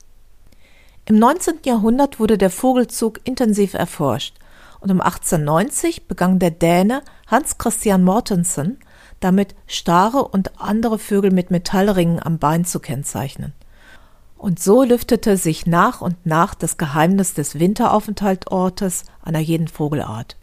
Im 1.05 1.19
19. 1.19 1.59
Jahrhundert 1.65 2.19
wurde 2.19 2.37
der 2.37 2.49
Vogelzug 2.49 3.19
intensiv 3.25 3.73
erforscht 3.73 4.35
und 4.79 4.89
um 4.89 5.01
1890 5.01 6.07
begann 6.07 6.39
der 6.39 6.51
Däne 6.51 7.01
Hans 7.27 7.57
Christian 7.57 8.03
Mortensen 8.03 8.79
damit 9.19 9.55
Stare 9.67 10.27
und 10.27 10.59
andere 10.59 10.99
Vögel 10.99 11.31
mit 11.31 11.51
Metallringen 11.51 12.21
am 12.21 12.39
Bein 12.39 12.65
zu 12.65 12.79
kennzeichnen. 12.79 13.53
Und 14.39 14.59
so 14.59 14.83
lüftete 14.83 15.35
sich 15.35 15.67
nach 15.67 15.99
und 15.99 16.25
nach 16.25 16.55
das 16.55 16.77
Geheimnis 16.77 17.33
des 17.33 17.59
Winteraufenthaltortes 17.59 19.03
einer 19.21 19.39
jeden 19.39 19.67
Vogelart. 19.67 20.37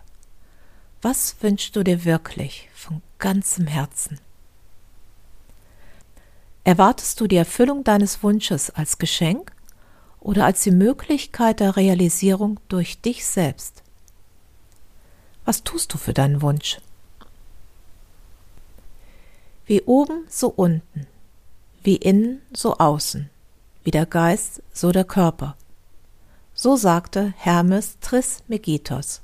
Was 1.02 1.36
wünschst 1.42 1.76
du 1.76 1.84
dir 1.84 2.06
wirklich 2.06 2.70
ganzem 3.24 3.68
Herzen? 3.68 4.20
Erwartest 6.66 7.22
du 7.22 7.28
die 7.28 7.38
Erfüllung 7.38 7.86
deines 7.86 8.22
Wunsches 8.22 8.70
als 8.70 8.98
Geschenk 8.98 9.54
oder 10.20 10.44
als 10.44 10.62
die 10.64 10.72
Möglichkeit 10.72 11.62
der 11.62 11.78
Realisierung 11.78 12.60
durch 12.68 13.00
dich 13.00 13.26
selbst? 13.26 13.82
Was 15.46 15.64
tust 15.64 15.94
du 15.94 15.98
für 15.98 16.14
deinen 16.14 16.42
Wunsch? 16.42 16.82
Wie 19.66 19.82
oben, 19.84 20.26
so 20.28 20.50
unten, 20.50 21.08
wie 21.82 21.96
innen, 21.96 22.42
so 22.52 22.76
außen, 22.76 23.30
wie 23.86 23.92
der 23.92 24.06
Geist, 24.06 24.62
so 24.74 24.92
der 24.92 25.06
Körper. 25.06 25.56
So 26.54 26.76
sagte 26.76 27.34
Hermes 27.38 28.00
Trismegistos 28.02 29.22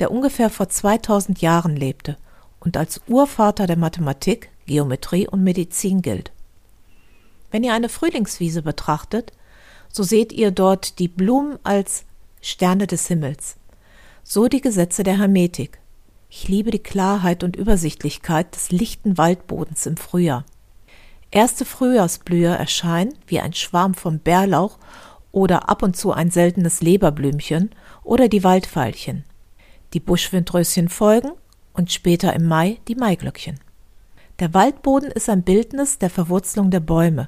der 0.00 0.10
ungefähr 0.10 0.50
vor 0.50 0.68
2000 0.68 1.40
Jahren 1.42 1.76
lebte 1.76 2.16
und 2.60 2.76
als 2.76 3.00
Urvater 3.08 3.66
der 3.66 3.76
Mathematik, 3.76 4.50
Geometrie 4.66 5.26
und 5.26 5.42
Medizin 5.42 6.02
gilt. 6.02 6.30
Wenn 7.50 7.64
ihr 7.64 7.74
eine 7.74 7.88
Frühlingswiese 7.88 8.62
betrachtet, 8.62 9.32
so 9.90 10.02
seht 10.02 10.32
ihr 10.32 10.52
dort 10.52 10.98
die 10.98 11.08
Blumen 11.08 11.58
als 11.64 12.04
Sterne 12.40 12.86
des 12.86 13.08
Himmels. 13.08 13.56
So 14.22 14.46
die 14.46 14.60
Gesetze 14.60 15.02
der 15.02 15.18
Hermetik. 15.18 15.80
Ich 16.28 16.46
liebe 16.46 16.70
die 16.70 16.78
Klarheit 16.78 17.42
und 17.42 17.56
Übersichtlichkeit 17.56 18.54
des 18.54 18.70
lichten 18.70 19.18
Waldbodens 19.18 19.86
im 19.86 19.96
Frühjahr. 19.96 20.44
Erste 21.32 21.64
Frühjahrsblüher 21.64 22.54
erscheinen 22.54 23.14
wie 23.26 23.40
ein 23.40 23.52
Schwarm 23.52 23.94
vom 23.94 24.20
Bärlauch 24.20 24.78
oder 25.32 25.68
ab 25.68 25.82
und 25.82 25.96
zu 25.96 26.12
ein 26.12 26.30
seltenes 26.30 26.80
Leberblümchen 26.80 27.70
oder 28.04 28.28
die 28.28 28.44
Waldveilchen 28.44 29.24
die 29.92 30.00
Buschwindröschen 30.00 30.88
folgen 30.88 31.32
und 31.72 31.92
später 31.92 32.34
im 32.34 32.46
Mai 32.46 32.80
die 32.88 32.94
Maiglöckchen. 32.94 33.60
Der 34.38 34.54
Waldboden 34.54 35.10
ist 35.10 35.28
ein 35.28 35.42
Bildnis 35.42 35.98
der 35.98 36.10
Verwurzelung 36.10 36.70
der 36.70 36.80
Bäume, 36.80 37.26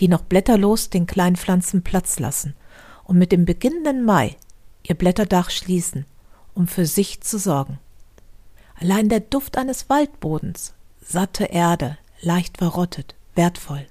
die 0.00 0.08
noch 0.08 0.22
blätterlos 0.22 0.90
den 0.90 1.06
kleinen 1.06 1.36
Pflanzen 1.36 1.82
Platz 1.82 2.18
lassen 2.18 2.54
und 3.04 3.18
mit 3.18 3.32
dem 3.32 3.44
beginnenden 3.44 4.04
Mai 4.04 4.36
ihr 4.82 4.94
Blätterdach 4.94 5.50
schließen, 5.50 6.04
um 6.54 6.66
für 6.66 6.86
sich 6.86 7.20
zu 7.20 7.38
sorgen. 7.38 7.78
Allein 8.74 9.08
der 9.08 9.20
Duft 9.20 9.56
eines 9.56 9.88
Waldbodens, 9.88 10.74
satte 11.00 11.44
Erde, 11.44 11.98
leicht 12.20 12.58
verrottet, 12.58 13.14
wertvoll. 13.34 13.86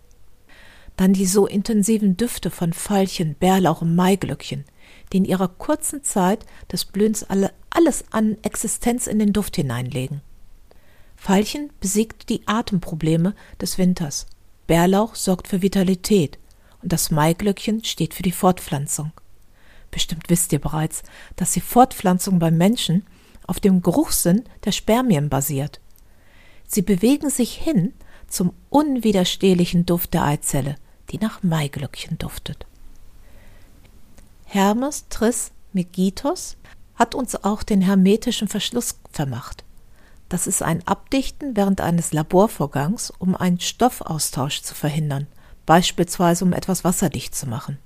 Dann 0.95 1.13
die 1.13 1.25
so 1.25 1.45
intensiven 1.45 2.17
Düfte 2.17 2.49
von 2.49 2.73
Veilchen, 2.73 3.35
Bärlauch 3.35 3.81
und 3.81 3.95
Maiglöckchen, 3.95 4.65
die 5.11 5.17
in 5.17 5.25
ihrer 5.25 5.47
kurzen 5.47 6.03
Zeit 6.03 6.45
des 6.71 6.85
Blühens 6.85 7.23
alle, 7.23 7.51
alles 7.69 8.05
an 8.11 8.37
Existenz 8.41 9.07
in 9.07 9.19
den 9.19 9.33
Duft 9.33 9.55
hineinlegen. 9.55 10.21
Veilchen 11.15 11.71
besiegt 11.79 12.29
die 12.29 12.47
Atemprobleme 12.47 13.33
des 13.59 13.77
Winters. 13.77 14.27
Bärlauch 14.67 15.15
sorgt 15.15 15.47
für 15.47 15.61
Vitalität 15.61 16.37
und 16.83 16.93
das 16.93 17.09
Maiglöckchen 17.09 17.83
steht 17.83 18.13
für 18.13 18.23
die 18.23 18.31
Fortpflanzung. 18.31 19.11
Bestimmt 19.89 20.29
wisst 20.29 20.53
ihr 20.53 20.59
bereits, 20.59 21.03
dass 21.35 21.53
die 21.53 21.61
Fortpflanzung 21.61 22.39
beim 22.39 22.57
Menschen 22.57 23.05
auf 23.47 23.59
dem 23.59 23.81
Geruchssinn 23.81 24.43
der 24.65 24.73
Spermien 24.73 25.29
basiert. 25.29 25.79
Sie 26.67 26.81
bewegen 26.81 27.29
sich 27.29 27.53
hin 27.55 27.93
zum 28.27 28.53
unwiderstehlichen 28.69 29.85
Duft 29.85 30.13
der 30.13 30.25
Eizelle, 30.25 30.75
die 31.09 31.17
nach 31.17 31.41
Maiglöckchen 31.41 32.17
duftet. 32.17 32.66
Hermes 34.49 35.09
Tris 35.09 35.51
Megitos 35.73 36.55
hat 36.95 37.15
uns 37.15 37.43
auch 37.43 37.63
den 37.63 37.81
hermetischen 37.81 38.47
Verschluss 38.47 38.97
vermacht. 39.11 39.65
Das 40.29 40.47
ist 40.47 40.63
ein 40.63 40.87
Abdichten 40.87 41.57
während 41.57 41.81
eines 41.81 42.13
Laborvorgangs, 42.13 43.11
um 43.11 43.35
einen 43.35 43.59
Stoffaustausch 43.59 44.61
zu 44.61 44.73
verhindern, 44.73 45.27
beispielsweise 45.65 46.45
um 46.45 46.53
etwas 46.53 46.85
wasserdicht 46.85 47.35
zu 47.35 47.45
machen. 47.47 47.77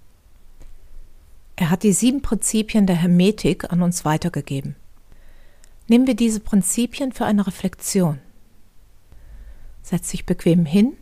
Er 1.55 1.71
hat 1.71 1.81
die 1.81 1.93
sieben 1.93 2.21
Prinzipien 2.21 2.85
der 2.85 2.95
Hermetik 2.95 3.71
an 3.71 3.81
uns 3.81 4.05
weitergegeben. 4.05 4.75
Nehmen 5.87 6.05
wir 6.05 6.15
diese 6.15 6.41
Prinzipien 6.41 7.11
für 7.11 7.25
eine 7.25 7.47
Reflexion. 7.47 8.19
Setz 9.81 10.11
dich 10.11 10.27
bequem 10.27 10.65
hin, 10.65 10.93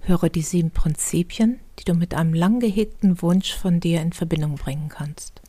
höre 0.00 0.28
die 0.28 0.42
sieben 0.42 0.70
Prinzipien, 0.70 1.60
die 1.82 1.90
du 1.90 1.94
mit 1.94 2.14
einem 2.14 2.32
lang 2.32 2.60
gehegten 2.60 3.22
Wunsch 3.22 3.54
von 3.54 3.80
dir 3.80 4.00
in 4.02 4.12
Verbindung 4.12 4.54
bringen 4.54 4.88
kannst. 4.88 5.42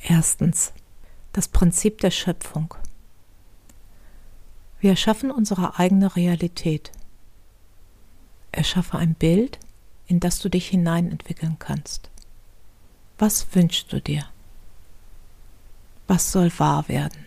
Erstens. 0.00 0.72
Das 1.32 1.48
Prinzip 1.48 2.00
der 2.00 2.10
Schöpfung. 2.10 2.74
Wir 4.78 4.90
erschaffen 4.90 5.30
unsere 5.30 5.78
eigene 5.78 6.14
Realität. 6.14 6.92
Erschaffe 8.52 8.98
ein 8.98 9.14
Bild, 9.14 9.58
in 10.06 10.20
das 10.20 10.38
du 10.38 10.48
dich 10.48 10.68
hineinentwickeln 10.68 11.56
kannst. 11.58 12.08
Was 13.18 13.54
wünschst 13.54 13.92
du 13.92 14.00
dir? 14.00 14.26
Was 16.06 16.30
soll 16.30 16.50
wahr 16.58 16.88
werden? 16.88 17.26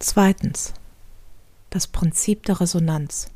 Zweitens. 0.00 0.74
Das 1.70 1.86
Prinzip 1.86 2.44
der 2.46 2.60
Resonanz. 2.60 3.30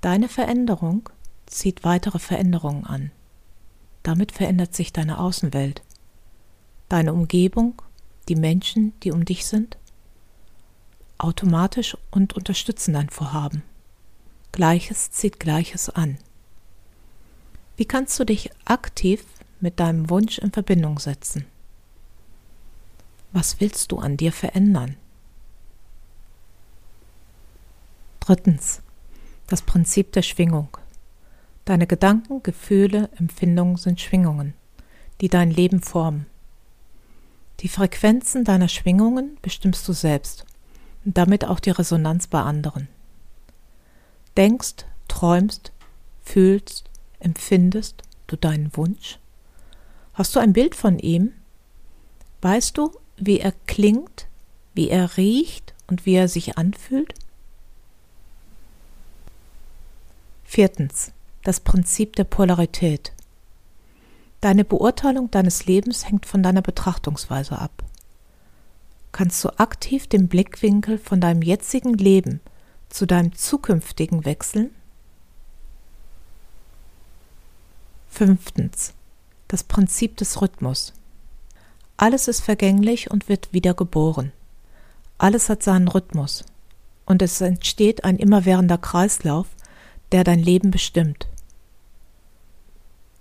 Deine 0.00 0.28
Veränderung 0.28 1.08
zieht 1.46 1.84
weitere 1.84 2.18
Veränderungen 2.18 2.84
an. 2.84 3.12
Damit 4.02 4.32
verändert 4.32 4.74
sich 4.74 4.92
deine 4.92 5.18
Außenwelt, 5.18 5.82
deine 6.88 7.12
Umgebung, 7.12 7.80
die 8.28 8.34
Menschen, 8.34 8.98
die 9.00 9.12
um 9.12 9.24
dich 9.24 9.46
sind, 9.46 9.78
automatisch 11.18 11.96
und 12.10 12.34
unterstützen 12.34 12.94
dein 12.94 13.08
Vorhaben. 13.08 13.62
Gleiches 14.52 15.10
zieht 15.10 15.38
Gleiches 15.38 15.90
an. 15.90 16.18
Wie 17.76 17.84
kannst 17.84 18.18
du 18.18 18.24
dich 18.24 18.50
aktiv 18.64 19.24
mit 19.60 19.80
deinem 19.80 20.10
Wunsch 20.10 20.38
in 20.38 20.52
Verbindung 20.52 20.98
setzen? 20.98 21.46
Was 23.32 23.60
willst 23.60 23.90
du 23.92 23.98
an 23.98 24.16
dir 24.16 24.32
verändern? 24.32 24.96
Drittens. 28.26 28.80
Das 29.48 29.60
Prinzip 29.60 30.12
der 30.12 30.22
Schwingung. 30.22 30.78
Deine 31.66 31.86
Gedanken, 31.86 32.42
Gefühle, 32.42 33.10
Empfindungen 33.18 33.76
sind 33.76 34.00
Schwingungen, 34.00 34.54
die 35.20 35.28
dein 35.28 35.50
Leben 35.50 35.82
formen. 35.82 36.24
Die 37.60 37.68
Frequenzen 37.68 38.42
deiner 38.42 38.68
Schwingungen 38.68 39.36
bestimmst 39.42 39.86
du 39.86 39.92
selbst 39.92 40.46
und 41.04 41.18
damit 41.18 41.44
auch 41.44 41.60
die 41.60 41.68
Resonanz 41.68 42.26
bei 42.26 42.40
anderen. 42.40 42.88
Denkst, 44.38 44.86
träumst, 45.06 45.72
fühlst, 46.22 46.88
empfindest 47.20 48.04
du 48.26 48.36
deinen 48.36 48.74
Wunsch? 48.74 49.18
Hast 50.14 50.34
du 50.34 50.40
ein 50.40 50.54
Bild 50.54 50.74
von 50.74 50.98
ihm? 50.98 51.32
Weißt 52.40 52.78
du, 52.78 52.90
wie 53.18 53.40
er 53.40 53.52
klingt, 53.66 54.28
wie 54.72 54.88
er 54.88 55.18
riecht 55.18 55.74
und 55.88 56.06
wie 56.06 56.14
er 56.14 56.28
sich 56.28 56.56
anfühlt? 56.56 57.12
Viertens. 60.54 61.10
Das 61.42 61.58
Prinzip 61.58 62.14
der 62.14 62.22
Polarität. 62.22 63.12
Deine 64.40 64.64
Beurteilung 64.64 65.28
deines 65.32 65.66
Lebens 65.66 66.06
hängt 66.08 66.26
von 66.26 66.44
deiner 66.44 66.62
Betrachtungsweise 66.62 67.58
ab. 67.58 67.82
Kannst 69.10 69.42
du 69.42 69.48
aktiv 69.58 70.06
den 70.06 70.28
Blickwinkel 70.28 70.98
von 70.98 71.20
deinem 71.20 71.42
jetzigen 71.42 71.94
Leben 71.94 72.40
zu 72.88 73.04
deinem 73.04 73.34
zukünftigen 73.34 74.24
wechseln? 74.24 74.70
Fünftens. 78.08 78.94
Das 79.48 79.64
Prinzip 79.64 80.16
des 80.18 80.40
Rhythmus. 80.40 80.92
Alles 81.96 82.28
ist 82.28 82.42
vergänglich 82.42 83.10
und 83.10 83.28
wird 83.28 83.52
wieder 83.52 83.74
geboren. 83.74 84.30
Alles 85.18 85.48
hat 85.48 85.64
seinen 85.64 85.88
Rhythmus. 85.88 86.44
Und 87.06 87.22
es 87.22 87.40
entsteht 87.40 88.04
ein 88.04 88.18
immerwährender 88.18 88.78
Kreislauf, 88.78 89.48
der 90.14 90.22
dein 90.22 90.38
Leben 90.38 90.70
bestimmt. 90.70 91.26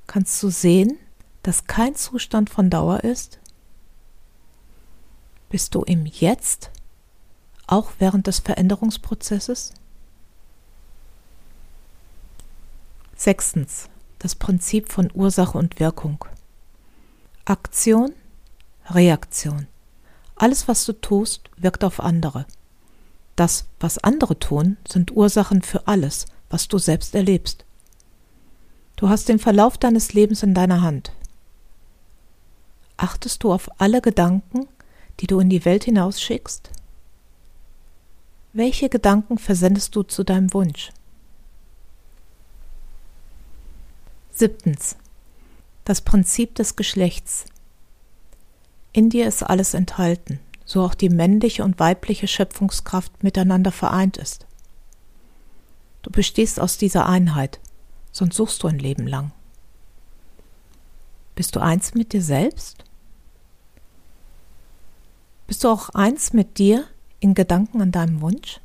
Kannst 0.05 0.43
du 0.43 0.51
sehen, 0.51 0.99
dass 1.41 1.65
kein 1.65 1.95
Zustand 1.95 2.51
von 2.51 2.69
Dauer 2.69 3.03
ist? 3.03 3.39
Bist 5.49 5.73
du 5.73 5.81
im 5.81 6.05
Jetzt, 6.05 6.69
auch 7.65 7.93
während 7.97 8.27
des 8.27 8.41
Veränderungsprozesses? 8.41 9.73
Sechstens. 13.15 13.89
Das 14.19 14.35
Prinzip 14.35 14.91
von 14.91 15.09
Ursache 15.15 15.57
und 15.57 15.79
Wirkung. 15.79 16.23
Aktion, 17.45 18.13
Reaktion. 18.85 19.65
Alles, 20.35 20.67
was 20.67 20.85
du 20.85 20.93
tust, 20.93 21.49
wirkt 21.57 21.83
auf 21.83 21.99
andere. 21.99 22.45
Das, 23.35 23.65
was 23.79 23.97
andere 23.97 24.37
tun, 24.37 24.77
sind 24.87 25.11
Ursachen 25.11 25.63
für 25.63 25.87
alles, 25.87 26.27
was 26.53 26.67
du 26.67 26.77
selbst 26.77 27.15
erlebst. 27.15 27.65
Du 28.95 29.09
hast 29.09 29.27
den 29.27 29.39
Verlauf 29.39 29.75
deines 29.79 30.13
Lebens 30.13 30.43
in 30.43 30.53
deiner 30.53 30.83
Hand. 30.83 31.11
Achtest 32.95 33.43
du 33.43 33.51
auf 33.51 33.71
alle 33.81 34.01
Gedanken, 34.01 34.67
die 35.19 35.25
du 35.25 35.39
in 35.39 35.49
die 35.49 35.65
Welt 35.65 35.85
hinausschickst? 35.85 36.69
Welche 38.53 38.87
Gedanken 38.89 39.39
versendest 39.39 39.95
du 39.95 40.03
zu 40.03 40.23
deinem 40.23 40.53
Wunsch? 40.53 40.91
Siebtens. 44.31 44.95
Das 45.85 46.01
Prinzip 46.01 46.53
des 46.53 46.75
Geschlechts. 46.75 47.45
In 48.91 49.09
dir 49.09 49.27
ist 49.27 49.41
alles 49.41 49.73
enthalten, 49.73 50.39
so 50.65 50.83
auch 50.83 50.93
die 50.93 51.09
männliche 51.09 51.63
und 51.63 51.79
weibliche 51.79 52.27
Schöpfungskraft 52.27 53.23
miteinander 53.23 53.71
vereint 53.71 54.17
ist. 54.17 54.45
Du 56.03 56.11
bestehst 56.11 56.59
aus 56.59 56.77
dieser 56.77 57.07
Einheit, 57.07 57.59
sonst 58.11 58.35
suchst 58.35 58.61
du 58.61 58.67
ein 58.67 58.77
Leben 58.77 59.07
lang. 59.07 59.31
Bist 61.33 61.55
du 61.55 61.61
eins 61.61 61.95
mit 61.95 62.13
dir 62.13 62.21
selbst? 62.21 62.83
Bist 65.47 65.63
du 65.63 65.69
auch 65.69 65.89
eins 65.89 66.33
mit 66.33 66.57
dir 66.57 66.85
in 67.19 67.33
Gedanken 67.33 67.81
an 67.81 67.91
deinem 67.91 68.21
Wunsch? 68.21 68.59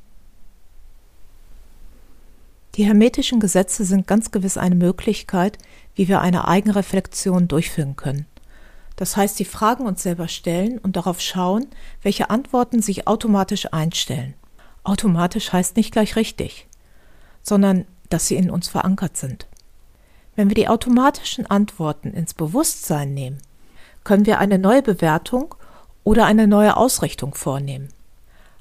Die 2.74 2.84
hermetischen 2.84 3.40
Gesetze 3.40 3.84
sind 3.84 4.06
ganz 4.06 4.30
gewiss 4.30 4.56
eine 4.56 4.74
Möglichkeit, 4.74 5.58
wie 5.94 6.08
wir 6.08 6.20
eine 6.20 6.46
Eigenreflexion 6.46 7.48
durchführen 7.48 7.96
können. 7.96 8.26
Das 8.96 9.16
heißt, 9.16 9.38
die 9.38 9.44
Fragen 9.44 9.86
uns 9.86 10.02
selber 10.02 10.26
stellen 10.26 10.78
und 10.78 10.96
darauf 10.96 11.20
schauen, 11.20 11.68
welche 12.02 12.30
Antworten 12.30 12.82
sich 12.82 13.06
automatisch 13.06 13.72
einstellen. 13.72 14.34
Automatisch 14.82 15.52
heißt 15.52 15.76
nicht 15.76 15.92
gleich 15.92 16.16
richtig 16.16 16.67
sondern 17.48 17.86
dass 18.10 18.26
sie 18.26 18.36
in 18.36 18.50
uns 18.50 18.68
verankert 18.68 19.16
sind. 19.16 19.46
Wenn 20.36 20.48
wir 20.48 20.54
die 20.54 20.68
automatischen 20.68 21.46
Antworten 21.46 22.12
ins 22.12 22.34
Bewusstsein 22.34 23.12
nehmen, 23.12 23.38
können 24.04 24.26
wir 24.26 24.38
eine 24.38 24.58
neue 24.58 24.82
Bewertung 24.82 25.54
oder 26.04 26.24
eine 26.26 26.46
neue 26.46 26.76
Ausrichtung 26.76 27.34
vornehmen. 27.34 27.88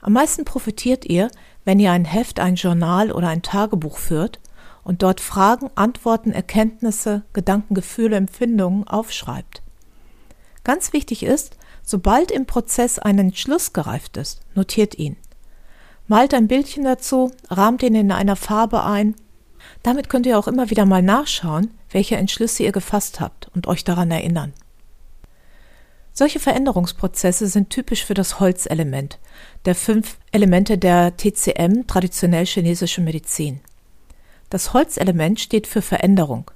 Am 0.02 0.14
meisten 0.14 0.44
profitiert 0.44 1.06
ihr, 1.06 1.30
wenn 1.66 1.80
ihr 1.80 1.92
ein 1.92 2.06
Heft, 2.06 2.40
ein 2.40 2.56
Journal 2.56 3.12
oder 3.12 3.28
ein 3.28 3.42
Tagebuch 3.42 3.98
führt 3.98 4.40
und 4.84 5.04
dort 5.04 5.22
Fragen, 5.22 5.70
Antworten, 5.76 6.32
Erkenntnisse, 6.32 7.24
Gedanken, 7.34 7.74
Gefühle, 7.74 8.16
Empfindungen 8.16 8.88
aufschreibt. 8.88 9.62
Ganz 10.64 10.94
wichtig 10.94 11.24
ist, 11.24 11.58
sobald 11.84 12.32
im 12.32 12.46
Prozess 12.46 13.00
ein 13.00 13.20
Entschluss 13.20 13.74
gereift 13.74 14.18
ist, 14.18 14.42
notiert 14.56 14.98
ihn. 14.98 15.18
Malt 16.08 16.34
ein 16.34 16.48
Bildchen 16.48 16.86
dazu, 16.86 17.32
rahmt 17.50 17.84
ihn 17.84 17.96
in 17.96 18.12
einer 18.12 18.38
Farbe 18.38 18.84
ein. 18.84 19.16
Damit 19.84 20.10
könnt 20.10 20.26
ihr 20.26 20.40
auch 20.40 20.48
immer 20.48 20.70
wieder 20.70 20.86
mal 20.86 21.02
nachschauen, 21.02 21.72
welche 21.92 22.16
Entschlüsse 22.16 22.64
ihr 22.64 22.72
gefasst 22.72 23.20
habt 23.20 23.50
und 23.54 23.68
euch 23.68 23.84
daran 23.84 24.12
erinnern. 24.12 24.54
Solche 26.14 26.40
Veränderungsprozesse 26.40 27.48
sind 27.48 27.70
typisch 27.70 28.04
für 28.04 28.16
das 28.16 28.40
Holzelement, 28.40 29.20
der 29.66 29.76
fünf 29.76 30.18
Elemente 30.32 30.78
der 30.78 31.16
TCM, 31.16 31.86
traditionell 31.86 32.46
chinesische 32.46 33.02
Medizin. 33.02 33.60
Das 34.50 34.74
Holzelement 34.74 35.40
steht 35.40 35.68
für 35.68 35.82
Veränderung, 35.82 36.50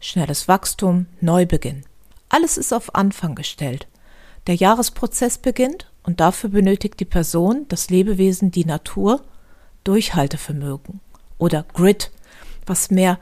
schnelles 0.00 0.48
Wachstum, 0.48 1.06
Neubeginn. 1.20 1.84
Alles 2.28 2.56
ist 2.56 2.72
auf 2.72 2.94
Anfang 2.94 3.34
gestellt. 3.34 3.86
Der 4.46 4.54
Jahresprozess 4.54 5.36
beginnt 5.36 5.91
und 6.02 6.20
dafür 6.20 6.50
benötigt 6.50 7.00
die 7.00 7.04
Person, 7.04 7.66
das 7.68 7.90
Lebewesen, 7.90 8.50
die 8.50 8.64
Natur, 8.64 9.22
Durchhaltevermögen 9.84 11.00
oder 11.38 11.64
Grit, 11.72 12.10
was 12.66 12.90
mehr 12.90 13.18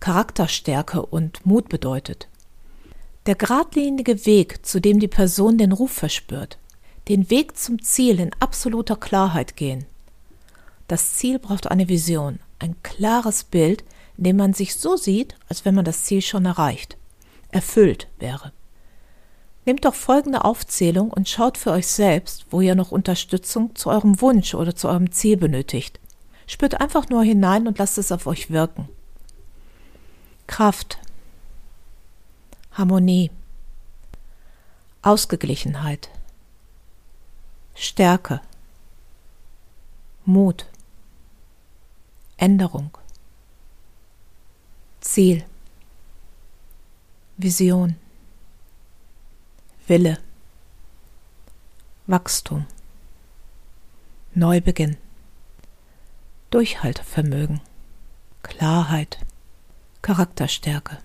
Charakterstärke 0.00 1.04
und 1.04 1.44
Mut 1.44 1.68
bedeutet. 1.68 2.28
Der 3.26 3.34
geradlinige 3.34 4.24
Weg, 4.26 4.64
zu 4.64 4.80
dem 4.80 5.00
die 5.00 5.08
Person 5.08 5.58
den 5.58 5.72
Ruf 5.72 5.92
verspürt, 5.92 6.58
den 7.08 7.30
Weg 7.30 7.56
zum 7.56 7.82
Ziel 7.82 8.20
in 8.20 8.30
absoluter 8.40 8.96
Klarheit 8.96 9.56
gehen. 9.56 9.86
Das 10.86 11.14
Ziel 11.14 11.38
braucht 11.38 11.70
eine 11.70 11.88
Vision, 11.88 12.38
ein 12.58 12.74
klares 12.82 13.44
Bild, 13.44 13.84
in 14.16 14.24
dem 14.24 14.36
man 14.36 14.54
sich 14.54 14.76
so 14.76 14.96
sieht, 14.96 15.36
als 15.48 15.64
wenn 15.64 15.74
man 15.74 15.84
das 15.84 16.04
Ziel 16.04 16.22
schon 16.22 16.46
erreicht, 16.46 16.96
erfüllt 17.50 18.08
wäre. 18.18 18.52
Nehmt 19.64 19.84
doch 19.84 19.94
folgende 19.94 20.44
Aufzählung 20.44 21.10
und 21.10 21.28
schaut 21.28 21.58
für 21.58 21.72
euch 21.72 21.86
selbst, 21.86 22.46
wo 22.50 22.60
ihr 22.60 22.74
noch 22.74 22.90
Unterstützung 22.90 23.74
zu 23.74 23.90
eurem 23.90 24.20
Wunsch 24.20 24.54
oder 24.54 24.74
zu 24.74 24.88
eurem 24.88 25.12
Ziel 25.12 25.36
benötigt. 25.36 26.00
Spürt 26.46 26.80
einfach 26.80 27.08
nur 27.10 27.22
hinein 27.22 27.66
und 27.66 27.78
lasst 27.78 27.98
es 27.98 28.10
auf 28.10 28.26
euch 28.26 28.50
wirken. 28.50 28.88
Kraft, 30.46 30.98
Harmonie, 32.72 33.30
Ausgeglichenheit, 35.02 36.08
Stärke, 37.74 38.40
Mut, 40.24 40.66
Änderung, 42.38 42.90
Ziel, 45.00 45.44
Vision, 47.36 47.96
Wille, 49.88 50.18
Wachstum, 52.06 52.66
Neubeginn, 54.34 54.98
Durchhaltevermögen, 56.50 57.62
Klarheit, 58.42 59.16
Charakterstärke. 60.02 60.98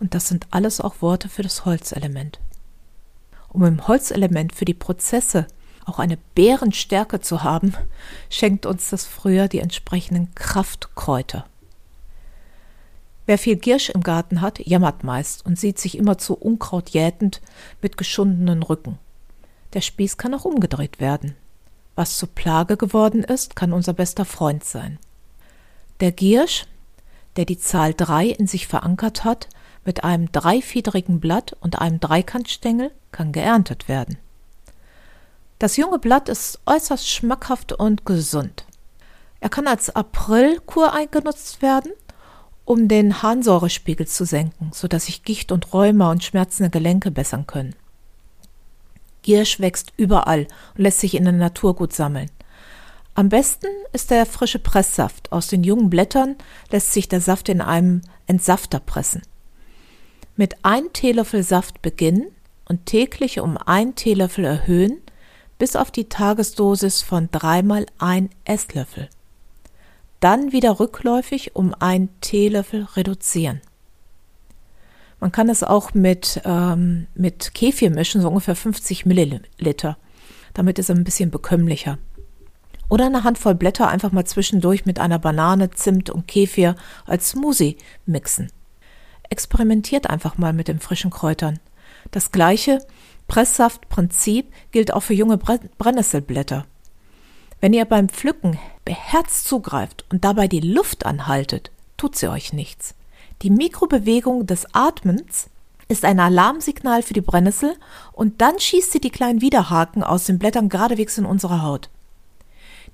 Und 0.00 0.14
das 0.14 0.28
sind 0.28 0.46
alles 0.50 0.80
auch 0.80 1.02
Worte 1.02 1.28
für 1.28 1.42
das 1.42 1.66
Holzelement. 1.66 2.40
Um 3.50 3.62
im 3.66 3.86
Holzelement 3.86 4.54
für 4.54 4.64
die 4.64 4.72
Prozesse 4.72 5.46
auch 5.84 5.98
eine 5.98 6.16
Bärenstärke 6.34 7.20
zu 7.20 7.42
haben, 7.42 7.74
schenkt 8.30 8.64
uns 8.64 8.88
das 8.88 9.04
früher 9.04 9.48
die 9.48 9.60
entsprechenden 9.60 10.34
Kraftkräuter. 10.34 11.46
Wer 13.26 13.38
viel 13.38 13.56
Giersch 13.56 13.90
im 13.90 14.02
Garten 14.02 14.40
hat, 14.40 14.64
jammert 14.64 15.02
meist 15.02 15.44
und 15.44 15.58
sieht 15.58 15.78
sich 15.78 15.98
immer 15.98 16.16
zu 16.16 16.34
Unkraut 16.34 16.90
jätend 16.90 17.40
mit 17.82 17.96
geschundenen 17.96 18.62
Rücken. 18.62 18.98
Der 19.72 19.80
Spieß 19.80 20.16
kann 20.16 20.32
auch 20.32 20.44
umgedreht 20.44 21.00
werden. 21.00 21.34
Was 21.96 22.18
zur 22.18 22.28
Plage 22.28 22.76
geworden 22.76 23.24
ist, 23.24 23.56
kann 23.56 23.72
unser 23.72 23.94
bester 23.94 24.24
Freund 24.24 24.62
sein. 24.62 24.98
Der 26.00 26.12
Giersch, 26.12 26.66
der 27.36 27.46
die 27.46 27.58
Zahl 27.58 27.94
drei 27.94 28.26
in 28.26 28.46
sich 28.46 28.68
verankert 28.68 29.24
hat, 29.24 29.48
mit 29.84 30.04
einem 30.04 30.30
dreifiedrigen 30.30 31.20
Blatt 31.20 31.56
und 31.60 31.80
einem 31.80 32.00
Dreikantstängel, 32.00 32.92
kann 33.12 33.32
geerntet 33.32 33.88
werden. 33.88 34.18
Das 35.58 35.76
junge 35.76 35.98
Blatt 35.98 36.28
ist 36.28 36.60
äußerst 36.66 37.08
schmackhaft 37.08 37.72
und 37.72 38.04
gesund. 38.04 38.66
Er 39.40 39.48
kann 39.48 39.66
als 39.66 39.94
Aprilkur 39.94 40.92
eingenutzt 40.92 41.62
werden, 41.62 41.92
um 42.66 42.88
den 42.88 43.22
Harnsäurespiegel 43.22 44.06
zu 44.06 44.26
senken, 44.26 44.70
sodass 44.74 45.06
sich 45.06 45.22
Gicht 45.22 45.52
und 45.52 45.72
Rheuma 45.72 46.10
und 46.10 46.24
schmerzende 46.24 46.68
Gelenke 46.68 47.10
bessern 47.10 47.46
können. 47.46 47.74
Giersch 49.22 49.58
wächst 49.60 49.92
überall 49.96 50.46
und 50.76 50.82
lässt 50.82 51.00
sich 51.00 51.14
in 51.14 51.24
der 51.24 51.32
Natur 51.32 51.74
gut 51.74 51.92
sammeln. 51.92 52.30
Am 53.14 53.28
besten 53.30 53.68
ist 53.92 54.10
der 54.10 54.26
frische 54.26 54.58
Presssaft. 54.58 55.32
Aus 55.32 55.46
den 55.46 55.64
jungen 55.64 55.88
Blättern 55.88 56.36
lässt 56.70 56.92
sich 56.92 57.08
der 57.08 57.20
Saft 57.20 57.48
in 57.48 57.60
einem 57.62 58.02
Entsafter 58.26 58.78
pressen. 58.78 59.22
Mit 60.36 60.56
ein 60.62 60.92
Teelöffel 60.92 61.42
Saft 61.42 61.80
beginnen 61.82 62.26
und 62.68 62.84
täglich 62.84 63.40
um 63.40 63.56
ein 63.56 63.94
Teelöffel 63.94 64.44
erhöhen, 64.44 64.98
bis 65.58 65.76
auf 65.76 65.90
die 65.90 66.08
Tagesdosis 66.08 67.00
von 67.00 67.30
dreimal 67.30 67.86
ein 67.98 68.28
Esslöffel. 68.44 69.08
Dann 70.20 70.52
wieder 70.52 70.80
rückläufig 70.80 71.54
um 71.54 71.74
ein 71.78 72.08
Teelöffel 72.20 72.86
reduzieren. 72.96 73.60
Man 75.20 75.32
kann 75.32 75.48
es 75.48 75.62
auch 75.62 75.94
mit, 75.94 76.40
ähm, 76.44 77.06
mit 77.14 77.54
Kefir 77.54 77.90
mischen, 77.90 78.20
so 78.20 78.28
ungefähr 78.28 78.56
50 78.56 79.06
Milliliter. 79.06 79.96
Damit 80.54 80.78
ist 80.78 80.90
es 80.90 80.96
ein 80.96 81.04
bisschen 81.04 81.30
bekömmlicher. 81.30 81.98
Oder 82.88 83.06
eine 83.06 83.24
Handvoll 83.24 83.54
Blätter 83.54 83.88
einfach 83.88 84.12
mal 84.12 84.24
zwischendurch 84.24 84.86
mit 84.86 84.98
einer 84.98 85.18
Banane, 85.18 85.70
Zimt 85.70 86.10
und 86.10 86.28
Kefir 86.28 86.76
als 87.04 87.30
Smoothie 87.30 87.76
mixen. 88.04 88.52
Experimentiert 89.28 90.08
einfach 90.08 90.38
mal 90.38 90.52
mit 90.52 90.68
den 90.68 90.78
frischen 90.78 91.10
Kräutern. 91.10 91.58
Das 92.12 92.30
gleiche 92.30 92.78
Presssaftprinzip 93.26 94.52
gilt 94.70 94.92
auch 94.92 95.00
für 95.00 95.14
junge 95.14 95.36
Brennnesselblätter. 95.36 96.64
Wenn 97.60 97.72
ihr 97.72 97.84
beim 97.84 98.08
Pflücken 98.08 98.58
beherzt 98.84 99.46
zugreift 99.46 100.04
und 100.10 100.24
dabei 100.24 100.46
die 100.46 100.60
Luft 100.60 101.06
anhaltet, 101.06 101.70
tut 101.96 102.16
sie 102.16 102.28
euch 102.28 102.52
nichts. 102.52 102.94
Die 103.42 103.50
Mikrobewegung 103.50 104.46
des 104.46 104.66
Atmens 104.74 105.48
ist 105.88 106.04
ein 106.04 106.20
Alarmsignal 106.20 107.02
für 107.02 107.14
die 107.14 107.20
Brennnessel 107.20 107.76
und 108.12 108.40
dann 108.40 108.58
schießt 108.58 108.92
sie 108.92 109.00
die 109.00 109.10
kleinen 109.10 109.40
Widerhaken 109.40 110.02
aus 110.02 110.24
den 110.24 110.38
Blättern 110.38 110.68
geradewegs 110.68 111.16
in 111.18 111.24
unsere 111.24 111.62
Haut. 111.62 111.88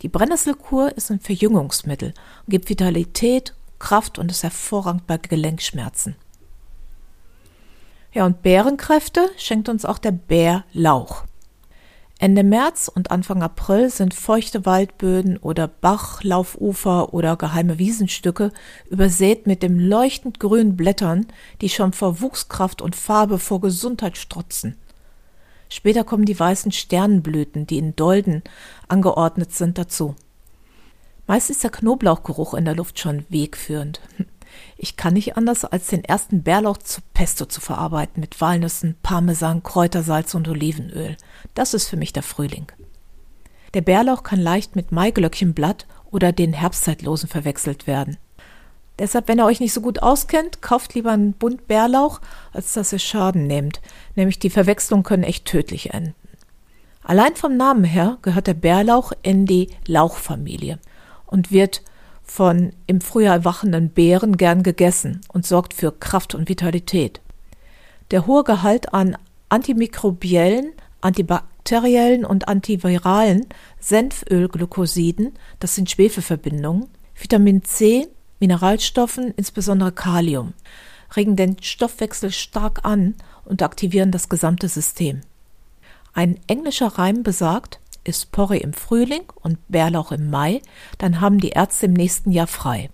Die 0.02 0.08
Brennnesselkur 0.08 0.96
ist 0.96 1.10
ein 1.10 1.20
Verjüngungsmittel 1.20 2.08
und 2.46 2.50
gibt 2.50 2.68
Vitalität, 2.68 3.54
Kraft 3.78 4.18
und 4.18 4.30
ist 4.30 4.42
hervorragend 4.42 5.06
bei 5.06 5.16
Gelenkschmerzen. 5.16 6.16
Ja, 8.12 8.26
und 8.26 8.42
Bärenkräfte 8.42 9.30
schenkt 9.38 9.68
uns 9.68 9.84
auch 9.84 9.98
der 9.98 10.12
Bärlauch. 10.12 11.24
Ende 12.22 12.44
März 12.44 12.86
und 12.86 13.10
Anfang 13.10 13.42
April 13.42 13.90
sind 13.90 14.14
feuchte 14.14 14.64
Waldböden 14.64 15.38
oder 15.38 15.66
Bachlaufufer 15.66 17.12
oder 17.12 17.34
geheime 17.34 17.80
Wiesenstücke 17.80 18.52
übersät 18.88 19.48
mit 19.48 19.64
dem 19.64 19.76
leuchtend 19.80 20.38
grünen 20.38 20.76
Blättern, 20.76 21.26
die 21.60 21.68
schon 21.68 21.92
vor 21.92 22.20
Wuchskraft 22.20 22.80
und 22.80 22.94
Farbe 22.94 23.40
vor 23.40 23.60
Gesundheit 23.60 24.16
strotzen. 24.16 24.76
Später 25.68 26.04
kommen 26.04 26.24
die 26.24 26.38
weißen 26.38 26.70
Sternenblüten, 26.70 27.66
die 27.66 27.78
in 27.78 27.96
Dolden 27.96 28.44
angeordnet 28.86 29.52
sind, 29.52 29.76
dazu. 29.76 30.14
Meist 31.26 31.50
ist 31.50 31.64
der 31.64 31.70
Knoblauchgeruch 31.70 32.54
in 32.54 32.64
der 32.64 32.76
Luft 32.76 33.00
schon 33.00 33.26
wegführend. 33.30 34.00
Ich 34.76 34.96
kann 34.96 35.14
nicht 35.14 35.36
anders, 35.36 35.64
als 35.64 35.86
den 35.88 36.04
ersten 36.04 36.42
Bärlauch 36.42 36.78
zu 36.78 37.00
Pesto 37.14 37.46
zu 37.46 37.60
verarbeiten 37.60 38.20
mit 38.20 38.40
Walnüssen, 38.40 38.96
Parmesan, 39.02 39.62
Kräutersalz 39.62 40.34
und 40.34 40.48
Olivenöl. 40.48 41.16
Das 41.54 41.74
ist 41.74 41.88
für 41.88 41.96
mich 41.96 42.12
der 42.12 42.22
Frühling. 42.22 42.66
Der 43.74 43.80
Bärlauch 43.80 44.22
kann 44.22 44.40
leicht 44.40 44.76
mit 44.76 44.92
Maiglöckchenblatt 44.92 45.86
oder 46.10 46.32
den 46.32 46.52
Herbstzeitlosen 46.52 47.28
verwechselt 47.28 47.86
werden. 47.86 48.18
Deshalb, 48.98 49.28
wenn 49.28 49.38
ihr 49.40 49.46
euch 49.46 49.60
nicht 49.60 49.72
so 49.72 49.80
gut 49.80 50.02
auskennt, 50.02 50.60
kauft 50.60 50.94
lieber 50.94 51.12
einen 51.12 51.32
Bund 51.32 51.66
Bärlauch, 51.66 52.20
als 52.52 52.74
dass 52.74 52.92
ihr 52.92 52.98
Schaden 52.98 53.46
nehmt. 53.46 53.80
Nämlich 54.14 54.38
die 54.38 54.50
Verwechslungen 54.50 55.04
können 55.04 55.22
echt 55.22 55.46
tödlich 55.46 55.94
enden. 55.94 56.14
Allein 57.02 57.34
vom 57.34 57.56
Namen 57.56 57.84
her 57.84 58.18
gehört 58.22 58.46
der 58.46 58.54
Bärlauch 58.54 59.12
in 59.22 59.46
die 59.46 59.70
Lauchfamilie 59.86 60.78
und 61.26 61.50
wird 61.50 61.82
von 62.32 62.72
im 62.86 63.02
Frühjahr 63.02 63.34
erwachenden 63.34 63.90
Beeren 63.90 64.38
gern 64.38 64.62
gegessen 64.62 65.20
und 65.34 65.44
sorgt 65.44 65.74
für 65.74 65.92
Kraft 65.92 66.34
und 66.34 66.48
Vitalität. 66.48 67.20
Der 68.10 68.26
hohe 68.26 68.42
Gehalt 68.42 68.94
an 68.94 69.18
antimikrobiellen, 69.50 70.72
antibakteriellen 71.02 72.24
und 72.24 72.48
antiviralen 72.48 73.44
Senfölglykosiden, 73.80 75.34
das 75.60 75.74
sind 75.74 75.90
Schwefelverbindungen, 75.90 76.88
Vitamin 77.14 77.64
C, 77.64 78.08
Mineralstoffen, 78.40 79.34
insbesondere 79.36 79.92
Kalium, 79.92 80.54
regen 81.14 81.36
den 81.36 81.62
Stoffwechsel 81.62 82.32
stark 82.32 82.80
an 82.84 83.14
und 83.44 83.62
aktivieren 83.62 84.10
das 84.10 84.30
gesamte 84.30 84.70
System. 84.70 85.20
Ein 86.14 86.40
englischer 86.46 86.98
Reim 86.98 87.24
besagt, 87.24 87.78
ist 88.04 88.32
Porree 88.32 88.58
im 88.58 88.72
Frühling 88.72 89.24
und 89.34 89.58
Bärlauch 89.68 90.12
im 90.12 90.30
Mai, 90.30 90.62
dann 90.98 91.20
haben 91.20 91.38
die 91.38 91.50
Ärzte 91.50 91.86
im 91.86 91.92
nächsten 91.92 92.32
Jahr 92.32 92.46
frei. 92.46 92.90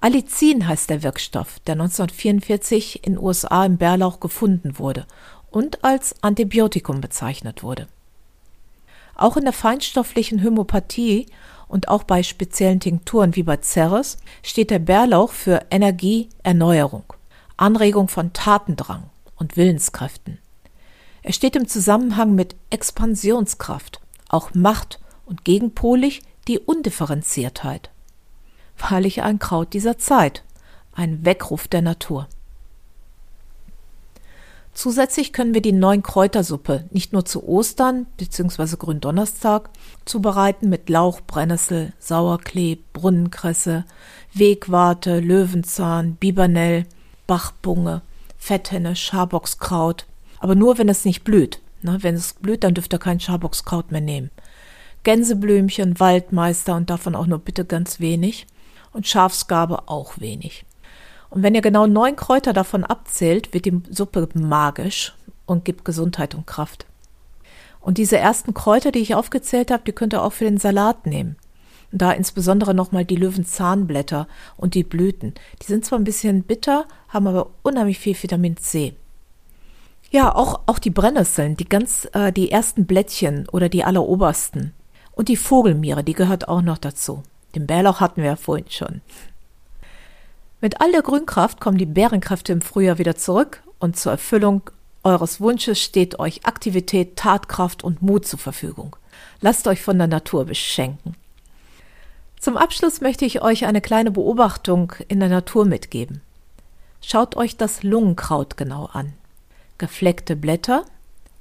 Allicin 0.00 0.68
heißt 0.68 0.90
der 0.90 1.02
Wirkstoff, 1.02 1.58
der 1.60 1.72
1944 1.72 3.04
in 3.04 3.18
USA 3.18 3.64
im 3.64 3.78
Bärlauch 3.78 4.20
gefunden 4.20 4.78
wurde 4.78 5.06
und 5.50 5.82
als 5.84 6.22
Antibiotikum 6.22 7.00
bezeichnet 7.00 7.62
wurde. 7.62 7.88
Auch 9.16 9.36
in 9.36 9.44
der 9.44 9.52
feinstofflichen 9.52 10.38
Hämopathie 10.38 11.26
und 11.66 11.88
auch 11.88 12.04
bei 12.04 12.22
speziellen 12.22 12.80
Tinkturen 12.80 13.34
wie 13.34 13.42
bei 13.42 13.58
Ceres 13.60 14.18
steht 14.42 14.70
der 14.70 14.78
Bärlauch 14.78 15.32
für 15.32 15.66
Energie, 15.70 16.28
Erneuerung, 16.44 17.04
Anregung 17.56 18.08
von 18.08 18.32
Tatendrang 18.32 19.10
und 19.36 19.56
Willenskräften. 19.56 20.38
Er 21.22 21.32
steht 21.32 21.56
im 21.56 21.66
Zusammenhang 21.66 22.34
mit 22.34 22.54
Expansionskraft, 22.70 24.00
auch 24.28 24.54
Macht 24.54 25.00
und 25.26 25.44
gegenpolig 25.44 26.22
die 26.46 26.58
Undifferenziertheit. 26.58 27.90
Wahrlich 28.78 29.22
ein 29.22 29.38
Kraut 29.38 29.72
dieser 29.72 29.98
Zeit, 29.98 30.44
ein 30.94 31.24
Weckruf 31.24 31.68
der 31.68 31.82
Natur. 31.82 32.28
Zusätzlich 34.78 35.32
können 35.32 35.54
wir 35.54 35.60
die 35.60 35.72
neuen 35.72 36.04
Kräutersuppe 36.04 36.84
nicht 36.92 37.12
nur 37.12 37.24
zu 37.24 37.42
Ostern 37.48 38.06
bzw. 38.16 38.76
Gründonnerstag 38.76 39.70
zubereiten 40.04 40.68
mit 40.68 40.88
Lauch, 40.88 41.20
Brennnessel, 41.26 41.92
Sauerklee, 41.98 42.78
Brunnenkresse, 42.92 43.84
Wegwarte, 44.34 45.18
Löwenzahn, 45.18 46.14
Bibernell, 46.14 46.86
Bachbunge, 47.26 48.02
Fetthenne, 48.38 48.94
Schaboxkraut. 48.94 50.06
Aber 50.38 50.54
nur, 50.54 50.78
wenn 50.78 50.88
es 50.88 51.04
nicht 51.04 51.24
blüht. 51.24 51.60
Ne, 51.82 51.98
wenn 52.00 52.14
es 52.14 52.34
blüht, 52.34 52.64
dann 52.64 52.74
dürft 52.74 52.92
ihr 52.92 52.98
kein 52.98 53.20
Schaboxkraut 53.20 53.92
mehr 53.92 54.00
nehmen. 54.00 54.30
Gänseblümchen, 55.04 56.00
Waldmeister 56.00 56.74
und 56.74 56.90
davon 56.90 57.14
auch 57.14 57.26
nur 57.26 57.38
bitte 57.38 57.64
ganz 57.64 58.00
wenig. 58.00 58.46
Und 58.92 59.06
Schafsgabe 59.06 59.88
auch 59.88 60.18
wenig. 60.18 60.64
Und 61.30 61.42
wenn 61.42 61.54
ihr 61.54 61.60
genau 61.60 61.86
neun 61.86 62.16
Kräuter 62.16 62.52
davon 62.52 62.84
abzählt, 62.84 63.52
wird 63.52 63.66
die 63.66 63.82
Suppe 63.90 64.28
magisch 64.34 65.14
und 65.46 65.64
gibt 65.64 65.84
Gesundheit 65.84 66.34
und 66.34 66.46
Kraft. 66.46 66.86
Und 67.80 67.98
diese 67.98 68.18
ersten 68.18 68.54
Kräuter, 68.54 68.92
die 68.92 69.00
ich 69.00 69.14
aufgezählt 69.14 69.70
habe, 69.70 69.84
die 69.86 69.92
könnt 69.92 70.14
ihr 70.14 70.22
auch 70.22 70.32
für 70.32 70.44
den 70.44 70.58
Salat 70.58 71.06
nehmen. 71.06 71.36
Da 71.90 72.12
insbesondere 72.12 72.74
nochmal 72.74 73.04
die 73.04 73.16
Löwenzahnblätter 73.16 74.28
und 74.56 74.74
die 74.74 74.84
Blüten. 74.84 75.34
Die 75.62 75.66
sind 75.66 75.84
zwar 75.84 75.98
ein 75.98 76.04
bisschen 76.04 76.42
bitter, 76.42 76.86
haben 77.08 77.26
aber 77.26 77.50
unheimlich 77.62 77.98
viel 77.98 78.20
Vitamin 78.20 78.56
C. 78.56 78.94
Ja, 80.10 80.34
auch, 80.34 80.60
auch 80.66 80.78
die 80.78 80.90
Brennnesseln, 80.90 81.56
die 81.56 81.68
ganz, 81.68 82.08
äh, 82.12 82.32
die 82.32 82.50
ersten 82.50 82.86
Blättchen 82.86 83.48
oder 83.50 83.68
die 83.68 83.84
allerobersten. 83.84 84.72
Und 85.12 85.28
die 85.28 85.36
Vogelmiere, 85.36 86.02
die 86.02 86.14
gehört 86.14 86.48
auch 86.48 86.62
noch 86.62 86.78
dazu. 86.78 87.22
Den 87.54 87.66
Bärlauch 87.66 88.00
hatten 88.00 88.22
wir 88.22 88.30
ja 88.30 88.36
vorhin 88.36 88.70
schon. 88.70 89.00
Mit 90.60 90.80
all 90.80 90.92
der 90.92 91.02
Grünkraft 91.02 91.60
kommen 91.60 91.78
die 91.78 91.86
Bärenkräfte 91.86 92.52
im 92.52 92.60
Frühjahr 92.60 92.98
wieder 92.98 93.16
zurück 93.16 93.62
und 93.78 93.96
zur 93.96 94.12
Erfüllung 94.12 94.62
eures 95.04 95.40
Wunsches 95.40 95.80
steht 95.80 96.18
euch 96.18 96.46
Aktivität, 96.46 97.16
Tatkraft 97.16 97.84
und 97.84 98.02
Mut 98.02 98.26
zur 98.26 98.38
Verfügung. 98.38 98.96
Lasst 99.40 99.68
euch 99.68 99.82
von 99.82 99.98
der 99.98 100.08
Natur 100.08 100.44
beschenken. 100.44 101.14
Zum 102.40 102.56
Abschluss 102.56 103.00
möchte 103.00 103.24
ich 103.24 103.42
euch 103.42 103.66
eine 103.66 103.80
kleine 103.80 104.10
Beobachtung 104.10 104.92
in 105.08 105.20
der 105.20 105.28
Natur 105.28 105.64
mitgeben. 105.64 106.20
Schaut 107.00 107.36
euch 107.36 107.56
das 107.56 107.82
Lungenkraut 107.82 108.56
genau 108.56 108.86
an. 108.86 109.14
Gefleckte 109.78 110.34
Blätter, 110.34 110.84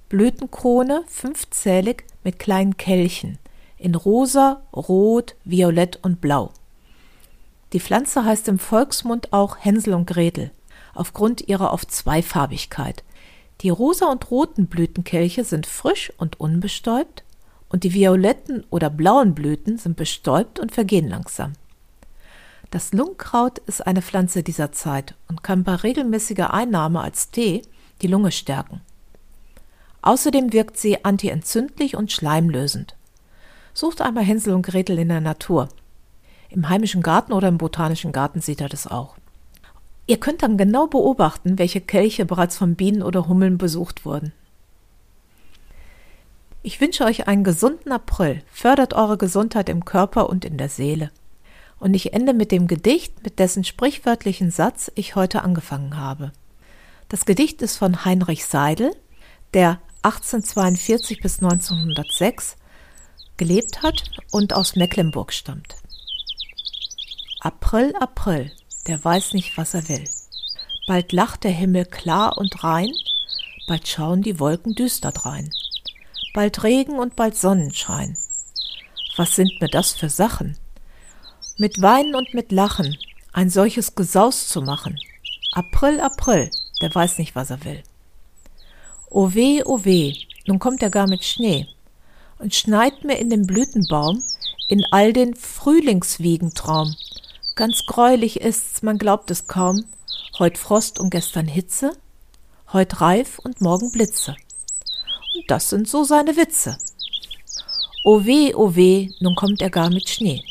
Blütenkrone, 0.09 1.03
fünfzählig 1.07 2.05
mit 2.23 2.37
kleinen 2.37 2.77
Kelchen 2.77 3.39
in 3.77 3.95
rosa, 3.95 4.61
rot, 4.73 5.35
violett 5.43 5.99
und 6.03 6.21
blau. 6.21 6.51
Die 7.73 7.79
Pflanze 7.79 8.25
heißt 8.25 8.47
im 8.47 8.59
Volksmund 8.59 9.33
auch 9.33 9.57
Hänsel 9.59 9.93
und 9.93 10.07
Gretel, 10.07 10.51
aufgrund 10.93 11.47
ihrer 11.47 11.73
oft 11.73 11.91
Zweifarbigkeit. 11.91 13.03
Die 13.61 13.69
rosa 13.69 14.05
und 14.07 14.29
roten 14.29 14.67
Blütenkelche 14.67 15.43
sind 15.43 15.65
frisch 15.65 16.11
und 16.17 16.39
unbestäubt, 16.39 17.23
und 17.69 17.83
die 17.83 17.93
violetten 17.93 18.63
oder 18.69 18.89
blauen 18.89 19.35
Blüten 19.35 19.77
sind 19.77 19.97
bestäubt 19.97 20.57
und 20.59 20.71
vergehen 20.71 21.09
langsam. 21.09 21.53
Das 22.71 22.93
Lungenkraut 22.93 23.59
ist 23.59 23.85
eine 23.85 24.01
Pflanze 24.01 24.43
dieser 24.43 24.71
Zeit 24.71 25.15
und 25.27 25.43
kann 25.43 25.63
bei 25.63 25.75
regelmäßiger 25.75 26.53
Einnahme 26.53 27.01
als 27.01 27.31
Tee 27.31 27.63
die 28.01 28.07
Lunge 28.07 28.31
stärken. 28.31 28.81
Außerdem 30.01 30.53
wirkt 30.53 30.77
sie 30.77 31.03
antientzündlich 31.03 31.95
und 31.95 32.11
schleimlösend. 32.11 32.95
Sucht 33.73 34.01
einmal 34.01 34.23
Hänsel 34.23 34.53
und 34.53 34.61
Gretel 34.61 34.99
in 34.99 35.09
der 35.09 35.21
Natur. 35.21 35.69
Im 36.49 36.69
heimischen 36.69 37.01
Garten 37.01 37.33
oder 37.33 37.47
im 37.47 37.57
botanischen 37.57 38.11
Garten 38.11 38.41
sieht 38.41 38.61
er 38.61 38.69
das 38.69 38.87
auch. 38.87 39.17
Ihr 40.07 40.17
könnt 40.17 40.41
dann 40.41 40.57
genau 40.57 40.87
beobachten, 40.87 41.59
welche 41.59 41.81
Kelche 41.81 42.25
bereits 42.25 42.57
von 42.57 42.75
Bienen 42.75 43.03
oder 43.03 43.27
Hummeln 43.27 43.57
besucht 43.57 44.05
wurden. 44.05 44.31
Ich 46.63 46.79
wünsche 46.81 47.03
euch 47.03 47.27
einen 47.27 47.43
gesunden 47.43 47.91
April, 47.91 48.41
fördert 48.51 48.93
eure 48.93 49.17
Gesundheit 49.17 49.69
im 49.69 49.85
Körper 49.85 50.29
und 50.29 50.45
in 50.45 50.57
der 50.57 50.69
Seele. 50.69 51.11
Und 51.79 51.93
ich 51.93 52.13
ende 52.13 52.33
mit 52.33 52.51
dem 52.51 52.67
Gedicht, 52.67 53.23
mit 53.23 53.39
dessen 53.39 53.63
sprichwörtlichen 53.63 54.49
Satz 54.49 54.91
ich 54.95 55.15
heute 55.15 55.43
angefangen 55.43 55.97
habe. 55.97 56.31
Das 57.09 57.23
Gedicht 57.25 57.61
ist 57.61 57.77
von 57.77 58.03
Heinrich 58.03 58.45
Seidel, 58.45 58.91
der 59.53 59.79
1842 60.03 61.21
bis 61.21 61.41
1906 61.41 62.57
gelebt 63.37 63.81
hat 63.81 64.03
und 64.31 64.53
aus 64.53 64.75
Mecklenburg 64.75 65.31
stammt. 65.31 65.75
April, 67.39 67.95
April, 67.95 68.51
der 68.87 69.03
weiß 69.03 69.33
nicht, 69.33 69.57
was 69.57 69.73
er 69.73 69.87
will. 69.87 70.03
Bald 70.85 71.13
lacht 71.13 71.45
der 71.45 71.51
Himmel 71.51 71.85
klar 71.85 72.37
und 72.37 72.63
rein, 72.63 72.91
bald 73.67 73.87
schauen 73.87 74.21
die 74.21 74.39
Wolken 74.39 74.73
düster 74.73 75.11
drein. 75.11 75.49
Bald 76.33 76.63
Regen 76.63 76.99
und 76.99 77.15
bald 77.15 77.37
Sonnenschein. 77.37 78.17
Was 79.15 79.35
sind 79.35 79.61
mir 79.61 79.69
das 79.69 79.93
für 79.93 80.09
Sachen? 80.09 80.57
Mit 81.57 81.81
Weinen 81.81 82.15
und 82.15 82.33
mit 82.33 82.51
Lachen 82.51 82.97
ein 83.31 83.49
solches 83.49 83.95
Gesaus 83.95 84.49
zu 84.49 84.61
machen. 84.61 84.99
April, 85.53 86.01
April, 86.01 86.51
der 86.81 86.93
weiß 86.93 87.17
nicht, 87.17 87.35
was 87.35 87.49
er 87.49 87.63
will. 87.65 87.83
O 89.09 89.33
weh, 89.33 89.63
o 89.63 89.85
weh, 89.85 90.13
nun 90.45 90.59
kommt 90.59 90.81
er 90.83 90.89
gar 90.89 91.07
mit 91.07 91.23
Schnee 91.23 91.67
und 92.39 92.53
schneit 92.53 93.03
mir 93.03 93.17
in 93.17 93.29
den 93.29 93.47
Blütenbaum 93.47 94.23
in 94.67 94.83
all 94.91 95.13
den 95.13 95.35
Frühlingswiegentraum 95.35 96.95
Ganz 97.57 97.87
greulich 97.87 98.41
ist's, 98.41 98.83
man 98.83 98.99
glaubt 98.99 99.31
es 99.31 99.47
kaum. 99.47 99.83
Heut 100.37 100.59
Frost 100.59 100.99
und 100.99 101.09
gestern 101.09 101.47
Hitze, 101.47 101.97
heut 102.71 103.01
Reif 103.01 103.39
und 103.39 103.61
morgen 103.61 103.91
Blitze. 103.91 104.35
Und 105.33 105.49
das 105.49 105.71
sind 105.71 105.89
so 105.89 106.03
seine 106.03 106.37
Witze. 106.37 106.77
O 108.03 108.25
weh, 108.25 108.53
o 108.53 108.75
weh, 108.75 109.09
nun 109.21 109.33
kommt 109.33 109.63
er 109.63 109.71
gar 109.71 109.89
mit 109.89 110.07
Schnee. 110.07 110.43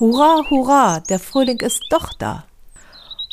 Hurra, 0.00 0.42
hurra, 0.50 0.98
der 1.08 1.20
Frühling 1.20 1.60
ist 1.60 1.84
doch 1.88 2.12
da. 2.14 2.47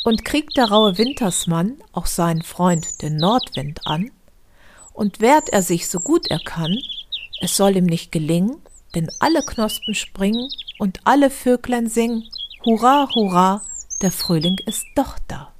Und 0.06 0.24
kriegt 0.24 0.56
der 0.56 0.66
raue 0.66 0.98
Wintersmann 0.98 1.82
auch 1.90 2.06
seinen 2.06 2.42
Freund, 2.42 3.02
den 3.02 3.16
Nordwind, 3.16 3.80
an, 3.86 4.12
und 4.92 5.20
wehrt 5.20 5.48
er 5.48 5.62
sich 5.62 5.88
so 5.88 5.98
gut 5.98 6.30
er 6.30 6.38
kann, 6.38 6.78
es 7.40 7.56
soll 7.56 7.76
ihm 7.76 7.86
nicht 7.86 8.12
gelingen, 8.12 8.62
denn 8.94 9.10
alle 9.18 9.42
Knospen 9.42 9.94
springen 9.96 10.48
und 10.78 11.00
alle 11.02 11.28
Vöglein 11.28 11.88
singen, 11.88 12.22
Hurra, 12.64 13.08
hurra, 13.16 13.62
der 14.00 14.12
Frühling 14.12 14.58
ist 14.64 14.84
doch 14.94 15.18
da. 15.26 15.52